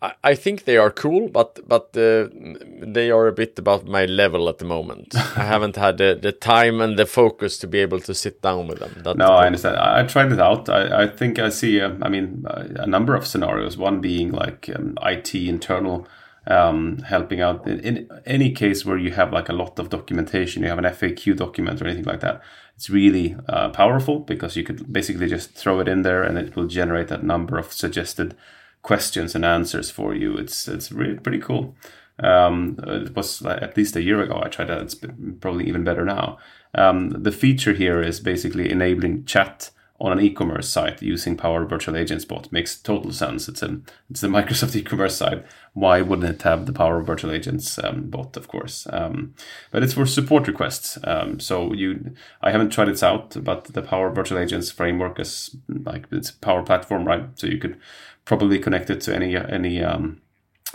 I 0.01 0.33
think 0.35 0.63
they 0.63 0.77
are 0.77 0.91
cool, 0.91 1.27
but 1.27 1.59
but 1.67 1.95
uh, 1.97 2.29
they 2.81 3.11
are 3.11 3.27
a 3.27 3.33
bit 3.33 3.59
above 3.59 3.85
my 3.85 4.05
level 4.05 4.47
at 4.47 4.57
the 4.57 4.65
moment. 4.65 5.13
I 5.13 5.43
haven't 5.53 5.75
had 5.75 5.97
the, 5.97 6.17
the 6.21 6.31
time 6.31 6.79
and 6.79 6.97
the 6.97 7.05
focus 7.05 7.57
to 7.59 7.67
be 7.67 7.79
able 7.79 7.99
to 8.01 8.13
sit 8.13 8.41
down 8.41 8.67
with 8.67 8.79
them. 8.79 8.93
That's 9.03 9.17
no, 9.17 9.27
I 9.27 9.47
understand. 9.47 9.75
I, 9.75 9.99
I, 9.99 10.03
tried 10.03 10.31
it 10.31 10.39
out. 10.39 10.69
I, 10.69 11.03
I 11.03 11.07
think 11.07 11.37
I 11.37 11.49
see. 11.49 11.79
A, 11.79 11.97
I 12.01 12.07
mean, 12.07 12.45
a 12.47 12.87
number 12.87 13.13
of 13.13 13.27
scenarios. 13.27 13.75
One 13.75 13.99
being 13.99 14.31
like 14.31 14.69
um, 14.73 14.97
IT 15.01 15.35
internal 15.35 16.07
um, 16.47 16.99
helping 16.99 17.41
out 17.41 17.67
in, 17.67 17.79
in, 17.81 18.09
any 18.25 18.51
case 18.51 18.85
where 18.85 18.97
you 18.97 19.11
have 19.11 19.33
like 19.33 19.49
a 19.49 19.53
lot 19.53 19.79
of 19.79 19.89
documentation. 19.89 20.63
You 20.63 20.69
have 20.69 20.79
an 20.79 20.85
FAQ 20.85 21.35
document 21.35 21.81
or 21.81 21.87
anything 21.87 22.05
like 22.05 22.21
that. 22.21 22.41
It's 22.77 22.89
really 22.89 23.35
uh, 23.49 23.69
powerful 23.69 24.19
because 24.19 24.55
you 24.55 24.63
could 24.63 24.93
basically 24.93 25.27
just 25.27 25.55
throw 25.55 25.81
it 25.81 25.89
in 25.89 26.03
there 26.03 26.23
and 26.23 26.37
it 26.37 26.55
will 26.55 26.67
generate 26.67 27.09
that 27.09 27.23
number 27.23 27.57
of 27.57 27.73
suggested 27.73 28.37
questions 28.81 29.35
and 29.35 29.45
answers 29.45 29.91
for 29.91 30.15
you. 30.15 30.37
It's 30.37 30.67
it's 30.67 30.91
really 30.91 31.15
pretty 31.15 31.39
cool. 31.39 31.75
Um, 32.21 32.77
it 32.85 33.15
was 33.15 33.41
at 33.45 33.77
least 33.77 33.95
a 33.95 34.03
year 34.03 34.21
ago 34.21 34.41
I 34.43 34.49
tried 34.49 34.67
that. 34.67 34.81
It's 34.81 34.95
probably 35.39 35.67
even 35.67 35.83
better 35.83 36.05
now. 36.05 36.37
Um, 36.75 37.09
the 37.09 37.31
feature 37.31 37.73
here 37.73 38.01
is 38.01 38.19
basically 38.19 38.69
enabling 38.69 39.25
chat 39.25 39.71
on 40.01 40.13
an 40.13 40.21
e-commerce 40.21 40.69
site 40.69 41.01
using 41.01 41.35
Power 41.35 41.65
Virtual 41.65 41.97
Agents 41.97 42.23
bot. 42.23 42.51
Makes 42.51 42.77
total 42.77 43.11
sense. 43.11 43.49
It's 43.49 43.61
a 43.61 43.79
it's 44.09 44.21
the 44.21 44.27
Microsoft 44.39 44.75
e-commerce 44.75 45.17
site. 45.17 45.45
Why 45.73 46.01
wouldn't 46.01 46.29
it 46.29 46.41
have 46.43 46.65
the 46.65 46.73
Power 46.73 47.01
Virtual 47.01 47.31
Agents 47.31 47.77
um, 47.83 48.09
bot? 48.09 48.37
Of 48.37 48.47
course, 48.47 48.87
um, 48.91 49.35
but 49.71 49.83
it's 49.83 49.93
for 49.93 50.05
support 50.05 50.47
requests. 50.47 50.97
Um, 51.03 51.39
so 51.39 51.73
you, 51.73 52.15
I 52.41 52.51
haven't 52.51 52.71
tried 52.71 52.89
it 52.89 53.03
out, 53.03 53.35
but 53.43 53.65
the 53.65 53.81
Power 53.81 54.09
Virtual 54.09 54.39
Agents 54.39 54.71
framework 54.71 55.19
is 55.19 55.55
like 55.67 56.05
it's 56.11 56.29
a 56.29 56.37
Power 56.37 56.63
Platform, 56.63 57.05
right? 57.05 57.27
So 57.35 57.47
you 57.47 57.57
could 57.57 57.77
probably 58.25 58.59
connect 58.59 58.89
it 58.89 59.01
to 59.01 59.15
any 59.15 59.35
any 59.35 59.83
um, 59.83 60.21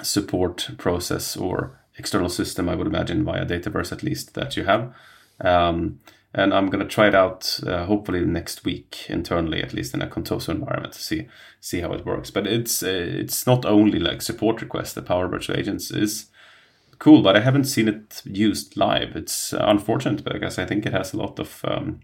support 0.02 0.70
process 0.76 1.36
or 1.36 1.78
external 1.96 2.28
system. 2.28 2.68
I 2.68 2.74
would 2.74 2.86
imagine 2.86 3.24
via 3.24 3.46
Dataverse 3.46 3.92
at 3.92 4.02
least 4.02 4.34
that 4.34 4.56
you 4.56 4.64
have. 4.64 4.94
Um, 5.40 6.00
and 6.34 6.52
I'm 6.52 6.68
gonna 6.68 6.84
try 6.84 7.08
it 7.08 7.14
out 7.14 7.60
uh, 7.66 7.86
hopefully 7.86 8.24
next 8.24 8.64
week 8.64 9.06
internally, 9.08 9.62
at 9.62 9.72
least 9.72 9.94
in 9.94 10.02
a 10.02 10.06
Contoso 10.06 10.48
environment 10.50 10.94
to 10.94 11.02
see 11.02 11.28
see 11.60 11.80
how 11.80 11.92
it 11.92 12.04
works. 12.04 12.30
But 12.30 12.46
it's 12.46 12.82
uh, 12.82 12.88
it's 12.88 13.46
not 13.46 13.64
only 13.64 14.00
like 14.00 14.20
support 14.20 14.60
requests. 14.60 14.94
The 14.94 15.02
Power 15.02 15.28
Virtual 15.28 15.56
Agents 15.56 15.90
is 15.92 16.26
cool, 16.98 17.22
but 17.22 17.36
I 17.36 17.40
haven't 17.40 17.64
seen 17.64 17.88
it 17.88 18.22
used 18.24 18.76
live. 18.76 19.14
It's 19.14 19.52
uh, 19.52 19.64
unfortunate 19.66 20.24
because 20.24 20.58
I 20.58 20.66
think 20.66 20.86
it 20.86 20.92
has 20.92 21.12
a 21.12 21.18
lot 21.18 21.38
of 21.38 21.64
um, 21.64 22.00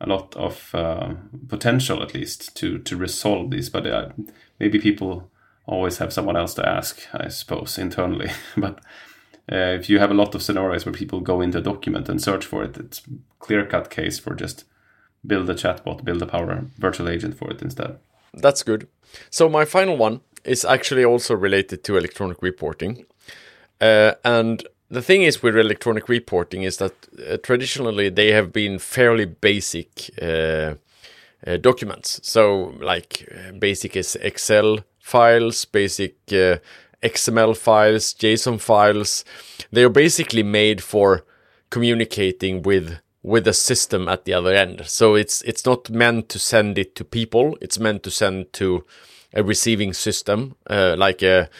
a 0.00 0.08
lot 0.08 0.34
of 0.36 0.74
uh, 0.74 1.14
potential 1.48 2.02
at 2.02 2.14
least 2.14 2.56
to 2.56 2.78
to 2.78 2.96
resolve 2.96 3.50
these. 3.52 3.70
But 3.70 3.86
uh, 3.86 4.08
maybe 4.58 4.80
people 4.80 5.30
always 5.66 5.98
have 5.98 6.12
someone 6.12 6.36
else 6.36 6.54
to 6.54 6.68
ask, 6.68 7.06
I 7.14 7.28
suppose, 7.28 7.78
internally. 7.78 8.30
but 8.56 8.80
uh, 9.50 9.76
if 9.78 9.88
you 9.88 9.98
have 9.98 10.10
a 10.10 10.14
lot 10.14 10.34
of 10.34 10.42
scenarios 10.42 10.84
where 10.84 10.92
people 10.92 11.20
go 11.20 11.40
into 11.40 11.58
a 11.58 11.62
document 11.62 12.08
and 12.08 12.20
search 12.20 12.44
for 12.44 12.64
it, 12.64 12.76
it's 12.76 13.02
clear 13.38 13.64
cut 13.64 13.90
case 13.90 14.18
for 14.18 14.34
just 14.34 14.64
build 15.26 15.48
a 15.50 15.54
chatbot, 15.54 16.04
build 16.04 16.22
a 16.22 16.26
power 16.26 16.64
virtual 16.78 17.08
agent 17.08 17.36
for 17.36 17.50
it 17.50 17.62
instead. 17.62 17.98
That's 18.34 18.62
good. 18.62 18.88
So 19.30 19.48
my 19.48 19.64
final 19.64 19.96
one 19.96 20.20
is 20.44 20.64
actually 20.64 21.04
also 21.04 21.34
related 21.34 21.82
to 21.84 21.96
electronic 21.96 22.42
reporting, 22.42 23.06
uh, 23.80 24.12
and 24.24 24.66
the 24.90 25.02
thing 25.02 25.22
is 25.22 25.42
with 25.42 25.56
electronic 25.56 26.08
reporting 26.08 26.62
is 26.62 26.78
that 26.78 26.92
uh, 27.28 27.36
traditionally 27.38 28.08
they 28.08 28.32
have 28.32 28.52
been 28.52 28.78
fairly 28.78 29.26
basic 29.26 30.10
uh, 30.20 30.74
uh, 31.46 31.56
documents. 31.60 32.20
So 32.22 32.74
like 32.80 33.28
uh, 33.30 33.52
basic 33.52 33.96
Excel 33.96 34.78
files, 34.98 35.64
basic 35.64 36.16
uh, 36.32 36.58
XML 37.02 37.56
files, 37.56 38.14
JSON 38.14 38.60
files. 38.60 39.24
They 39.70 39.84
are 39.84 39.88
basically 39.88 40.42
made 40.42 40.82
for 40.82 41.24
communicating 41.70 42.62
with 42.62 42.98
with 43.22 43.48
a 43.48 43.52
system 43.52 44.08
at 44.08 44.24
the 44.24 44.32
other 44.32 44.54
end. 44.54 44.82
So 44.86 45.14
it's 45.14 45.42
it's 45.42 45.66
not 45.66 45.90
meant 45.90 46.28
to 46.30 46.38
send 46.38 46.78
it 46.78 46.94
to 46.96 47.04
people. 47.04 47.58
It's 47.60 47.78
meant 47.78 48.02
to 48.04 48.10
send 48.10 48.52
to 48.54 48.84
a 49.34 49.42
receiving 49.42 49.92
system, 49.92 50.56
uh, 50.70 50.94
like 50.96 51.22
a 51.22 51.50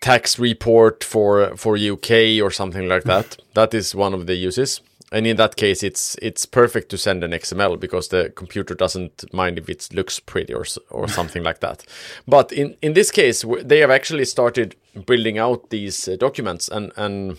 tax 0.00 0.38
report 0.38 1.02
for 1.02 1.56
for 1.56 1.76
UK 1.76 2.40
or 2.42 2.50
something 2.50 2.88
like 2.88 3.04
that. 3.04 3.38
that 3.54 3.74
is 3.74 3.94
one 3.94 4.14
of 4.14 4.26
the 4.26 4.34
uses. 4.34 4.80
And 5.14 5.28
in 5.28 5.36
that 5.36 5.54
case, 5.54 5.84
it's 5.84 6.16
it's 6.20 6.44
perfect 6.44 6.88
to 6.88 6.98
send 6.98 7.22
an 7.22 7.30
XML 7.30 7.78
because 7.78 8.08
the 8.08 8.32
computer 8.34 8.74
doesn't 8.74 9.32
mind 9.32 9.58
if 9.58 9.68
it 9.68 9.88
looks 9.92 10.18
pretty 10.18 10.52
or 10.52 10.64
or 10.90 11.06
something 11.18 11.44
like 11.44 11.60
that. 11.60 11.86
But 12.26 12.50
in 12.50 12.76
in 12.82 12.94
this 12.94 13.12
case, 13.12 13.44
they 13.62 13.78
have 13.78 13.92
actually 13.92 14.24
started 14.24 14.74
building 15.06 15.38
out 15.38 15.70
these 15.70 16.08
uh, 16.08 16.16
documents 16.16 16.68
and 16.68 16.92
and 16.96 17.36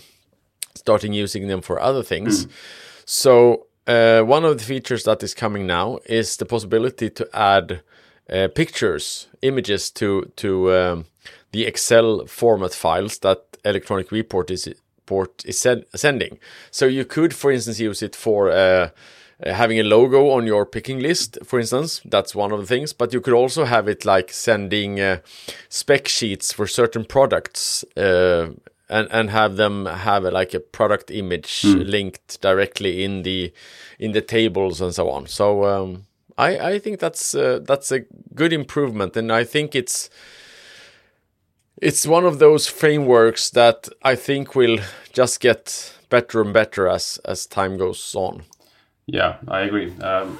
starting 0.74 1.12
using 1.12 1.48
them 1.48 1.60
for 1.60 1.78
other 1.78 2.02
things. 2.02 2.46
Mm. 2.46 2.50
So 3.04 3.66
uh, 3.86 4.22
one 4.22 4.46
of 4.46 4.56
the 4.56 4.64
features 4.64 5.04
that 5.04 5.22
is 5.22 5.34
coming 5.34 5.66
now 5.66 5.98
is 6.06 6.36
the 6.38 6.46
possibility 6.46 7.10
to 7.10 7.28
add 7.34 7.82
uh, 8.30 8.48
pictures, 8.54 9.28
images 9.42 9.90
to 9.90 10.32
to 10.36 10.72
um, 10.72 11.04
the 11.52 11.66
Excel 11.66 12.26
format 12.26 12.72
files 12.74 13.18
that 13.18 13.38
electronic 13.64 14.10
report 14.12 14.50
is 14.50 14.66
port 15.06 15.44
is 15.46 15.66
sending. 15.94 16.38
So 16.70 16.86
you 16.86 17.04
could, 17.04 17.34
for 17.34 17.50
instance, 17.50 17.80
use 17.80 18.02
it 18.02 18.16
for 18.16 18.50
uh, 18.50 18.90
uh, 19.44 19.52
having 19.52 19.78
a 19.78 19.84
logo 19.84 20.30
on 20.30 20.46
your 20.46 20.64
picking 20.64 21.00
list, 21.00 21.38
for 21.44 21.58
instance. 21.58 22.00
That's 22.04 22.34
one 22.34 22.52
of 22.52 22.60
the 22.60 22.66
things. 22.66 22.92
But 22.92 23.12
you 23.12 23.20
could 23.20 23.34
also 23.34 23.64
have 23.64 23.86
it 23.86 24.04
like 24.04 24.32
sending 24.32 25.00
uh, 25.00 25.18
spec 25.68 26.08
sheets 26.08 26.52
for 26.52 26.66
certain 26.66 27.04
products. 27.04 27.84
Uh, 27.96 28.50
and, 28.88 29.08
and 29.10 29.30
have 29.30 29.56
them 29.56 29.86
have 29.86 30.24
a, 30.24 30.30
like 30.30 30.54
a 30.54 30.60
product 30.60 31.10
image 31.10 31.62
mm. 31.62 31.90
linked 31.90 32.40
directly 32.40 33.02
in 33.02 33.22
the 33.22 33.52
in 33.98 34.12
the 34.12 34.20
tables 34.20 34.80
and 34.80 34.94
so 34.94 35.10
on. 35.10 35.26
So 35.26 35.64
um, 35.64 36.06
I 36.38 36.58
I 36.58 36.78
think 36.78 37.00
that's 37.00 37.34
uh, 37.34 37.60
that's 37.64 37.90
a 37.90 38.00
good 38.34 38.52
improvement, 38.52 39.16
and 39.16 39.32
I 39.32 39.44
think 39.44 39.74
it's 39.74 40.08
it's 41.80 42.06
one 42.06 42.24
of 42.24 42.38
those 42.38 42.66
frameworks 42.66 43.50
that 43.50 43.88
I 44.02 44.14
think 44.14 44.54
will 44.54 44.78
just 45.12 45.40
get 45.40 45.94
better 46.08 46.40
and 46.40 46.52
better 46.52 46.88
as 46.88 47.18
as 47.24 47.46
time 47.46 47.76
goes 47.76 48.14
on. 48.14 48.42
Yeah, 49.06 49.36
I 49.46 49.60
agree. 49.60 49.92
Um, 50.00 50.38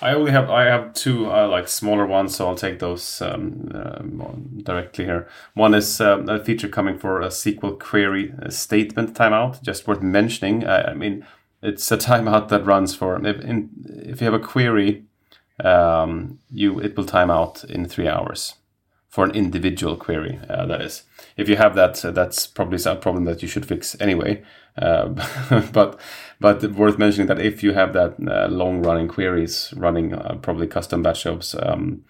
I 0.00 0.12
only 0.12 0.30
have 0.30 0.50
I 0.50 0.64
have 0.64 0.94
two 0.94 1.30
uh, 1.30 1.48
like 1.48 1.68
smaller 1.68 2.06
ones, 2.06 2.36
so 2.36 2.46
I'll 2.46 2.54
take 2.54 2.78
those 2.78 3.20
um, 3.22 3.70
uh, 3.74 4.62
directly 4.62 5.04
here. 5.04 5.28
One 5.54 5.74
is 5.74 6.00
um, 6.00 6.28
a 6.28 6.42
feature 6.44 6.68
coming 6.68 6.98
for 6.98 7.20
a 7.20 7.28
SQL 7.28 7.78
query 7.78 8.32
statement 8.50 9.14
timeout. 9.14 9.62
Just 9.62 9.88
worth 9.88 10.02
mentioning. 10.02 10.66
I, 10.66 10.90
I 10.90 10.94
mean, 10.94 11.26
it's 11.62 11.90
a 11.90 11.96
timeout 12.08 12.48
that 12.48 12.66
runs 12.66 12.94
for 12.94 13.16
if, 13.26 13.40
in, 13.40 13.70
if 14.04 14.20
you 14.20 14.26
have 14.26 14.34
a 14.34 14.38
query, 14.38 15.04
um, 15.64 16.38
you 16.50 16.78
it 16.78 16.96
will 16.96 17.06
time 17.06 17.30
out 17.30 17.64
in 17.64 17.86
three 17.86 18.08
hours 18.08 18.54
for 19.16 19.24
an 19.24 19.30
individual 19.30 19.96
query. 19.96 20.38
Uh, 20.46 20.66
that 20.66 20.82
is, 20.82 21.04
if 21.38 21.48
you 21.48 21.56
have 21.56 21.74
that, 21.74 22.04
uh, 22.04 22.10
that's 22.10 22.46
probably 22.46 22.78
a 22.84 22.94
problem 22.96 23.24
that 23.24 23.40
you 23.40 23.48
should 23.48 23.64
fix 23.64 23.96
anyway. 23.98 24.42
Uh, 24.76 25.06
but 25.72 25.98
but 26.38 26.62
worth 26.74 26.98
mentioning 26.98 27.26
that 27.26 27.40
if 27.40 27.62
you 27.62 27.72
have 27.72 27.94
that 27.94 28.16
uh, 28.28 28.46
long 28.48 28.82
running 28.82 29.08
queries 29.08 29.72
running 29.74 30.12
uh, 30.12 30.34
probably 30.42 30.66
custom 30.66 31.02
batch 31.02 31.22
jobs, 31.22 31.54
um, 31.62 32.04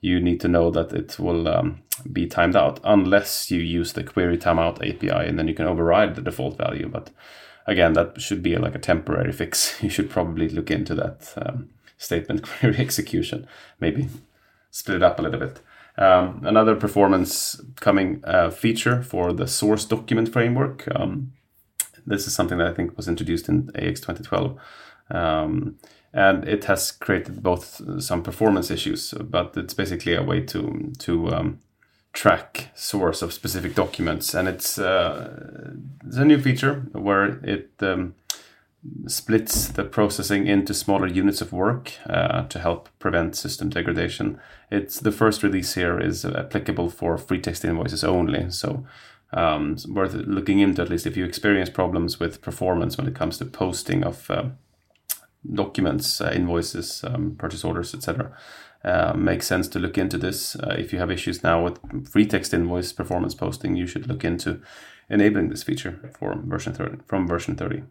you 0.00 0.20
need 0.20 0.40
to 0.40 0.46
know 0.46 0.70
that 0.70 0.92
it 0.92 1.18
will 1.18 1.48
um, 1.48 1.82
be 2.12 2.28
timed 2.28 2.54
out 2.54 2.78
unless 2.84 3.50
you 3.50 3.58
use 3.58 3.94
the 3.94 4.04
query 4.04 4.38
timeout 4.38 4.76
API, 4.88 5.28
and 5.28 5.40
then 5.40 5.48
you 5.48 5.54
can 5.54 5.66
override 5.66 6.14
the 6.14 6.22
default 6.22 6.56
value. 6.56 6.88
But 6.88 7.10
again, 7.66 7.94
that 7.94 8.20
should 8.20 8.44
be 8.44 8.54
like 8.54 8.76
a 8.76 8.86
temporary 8.92 9.32
fix. 9.32 9.76
You 9.82 9.90
should 9.90 10.10
probably 10.10 10.48
look 10.48 10.70
into 10.70 10.94
that 10.94 11.34
um, 11.44 11.70
statement 11.98 12.42
query 12.48 12.78
execution, 12.78 13.48
maybe 13.80 14.08
split 14.70 14.98
it 14.98 15.02
up 15.02 15.18
a 15.18 15.22
little 15.22 15.40
bit. 15.40 15.60
Um, 15.98 16.42
another 16.44 16.76
performance 16.76 17.60
coming 17.76 18.22
uh, 18.24 18.50
feature 18.50 19.02
for 19.02 19.32
the 19.32 19.46
source 19.46 19.84
document 19.84 20.32
framework. 20.32 20.86
Um, 20.94 21.32
this 22.06 22.26
is 22.26 22.34
something 22.34 22.58
that 22.58 22.68
I 22.68 22.74
think 22.74 22.96
was 22.96 23.08
introduced 23.08 23.48
in 23.48 23.70
AX 23.74 24.00
2012. 24.00 24.58
Um, 25.10 25.78
and 26.12 26.46
it 26.48 26.64
has 26.64 26.92
created 26.92 27.42
both 27.42 27.80
some 28.02 28.22
performance 28.22 28.70
issues, 28.70 29.12
but 29.12 29.56
it's 29.56 29.74
basically 29.74 30.14
a 30.14 30.22
way 30.22 30.40
to 30.40 30.92
to 30.98 31.28
um, 31.34 31.60
track 32.16 32.70
source 32.74 33.20
of 33.20 33.32
specific 33.32 33.74
documents, 33.74 34.34
and 34.34 34.48
it's, 34.48 34.78
uh, 34.78 35.74
it's 36.06 36.16
a 36.16 36.24
new 36.24 36.40
feature 36.40 36.86
where 36.92 37.38
it 37.44 37.70
um, 37.80 38.14
splits 39.06 39.68
the 39.68 39.84
processing 39.84 40.46
into 40.46 40.74
smaller 40.74 41.06
units 41.06 41.40
of 41.40 41.52
work 41.52 41.92
uh, 42.08 42.42
to 42.44 42.58
help 42.58 42.88
prevent 42.98 43.36
system 43.36 43.68
degradation. 43.68 44.38
It's 44.70 45.00
the 45.00 45.12
first 45.12 45.42
release 45.42 45.74
here 45.74 45.98
is 45.98 46.24
applicable 46.24 46.90
for 46.90 47.16
free 47.18 47.40
text 47.40 47.64
invoices 47.64 48.04
only, 48.04 48.50
so 48.50 48.84
um, 49.32 49.76
worth 49.88 50.14
looking 50.14 50.60
into 50.60 50.82
at 50.82 50.90
least 50.90 51.06
if 51.06 51.16
you 51.16 51.24
experience 51.24 51.70
problems 51.70 52.20
with 52.20 52.42
performance 52.42 52.96
when 52.96 53.06
it 53.06 53.14
comes 53.14 53.38
to 53.38 53.44
posting 53.44 54.04
of 54.04 54.30
uh, 54.30 54.44
documents, 55.52 56.20
uh, 56.20 56.32
invoices, 56.34 57.04
um, 57.04 57.36
purchase 57.36 57.64
orders, 57.64 57.94
etc. 57.94 58.32
Uh, 58.84 59.12
makes 59.16 59.46
sense 59.46 59.68
to 59.68 59.78
look 59.78 59.98
into 59.98 60.18
this. 60.18 60.56
Uh, 60.56 60.74
if 60.78 60.92
you 60.92 60.98
have 60.98 61.10
issues 61.10 61.42
now 61.42 61.62
with 61.64 62.08
free 62.08 62.26
text 62.26 62.54
invoice 62.54 62.92
performance 62.92 63.34
posting, 63.34 63.76
you 63.76 63.86
should 63.86 64.06
look 64.06 64.24
into 64.24 64.60
enabling 65.08 65.48
this 65.48 65.62
feature 65.62 66.10
for 66.18 66.34
version 66.44 66.72
30, 66.72 66.98
from 67.06 67.26
version 67.26 67.56
30. 67.56 67.82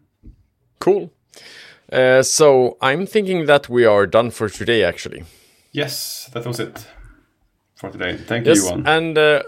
Cool. 0.86 1.10
Uh, 1.92 2.22
so 2.22 2.76
I'm 2.80 3.06
thinking 3.06 3.46
that 3.46 3.68
we 3.68 3.84
are 3.84 4.06
done 4.06 4.30
for 4.30 4.48
today, 4.48 4.84
actually. 4.84 5.24
Yes, 5.72 6.30
that 6.32 6.46
was 6.46 6.60
it 6.60 6.86
for 7.74 7.90
today. 7.90 8.16
Thank 8.16 8.46
yes, 8.46 8.58
you, 8.58 8.64
Johan. 8.66 8.86
And 8.86 9.18
uh, 9.18 9.42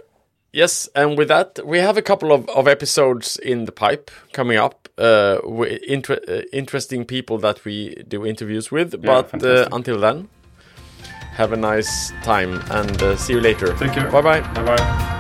yes, 0.53 0.89
and 0.97 1.17
with 1.17 1.29
that, 1.29 1.61
we 1.65 1.79
have 1.79 1.97
a 1.97 2.03
couple 2.03 2.33
of, 2.33 2.49
of 2.49 2.67
episodes 2.67 3.37
in 3.37 3.67
the 3.67 3.73
pipe 3.73 4.11
coming 4.33 4.59
up. 4.59 4.89
Uh, 4.99 5.39
with 5.45 5.81
inter- 5.85 6.19
uh, 6.27 6.41
interesting 6.53 7.05
people 7.05 7.39
that 7.39 7.65
we 7.65 7.95
do 8.09 8.27
interviews 8.27 8.73
with. 8.73 8.95
Yeah, 8.95 9.23
but 9.23 9.45
uh, 9.45 9.69
until 9.71 10.01
then, 10.01 10.29
have 11.35 11.53
a 11.53 11.57
nice 11.57 12.11
time 12.25 12.61
and 12.73 13.01
uh, 13.01 13.17
see 13.17 13.35
you 13.35 13.41
later. 13.41 13.73
Take 13.77 13.93
care. 13.93 14.11
Bye 14.11 14.23
bye. 14.23 14.41
Bye 14.55 14.77
bye. 14.77 15.15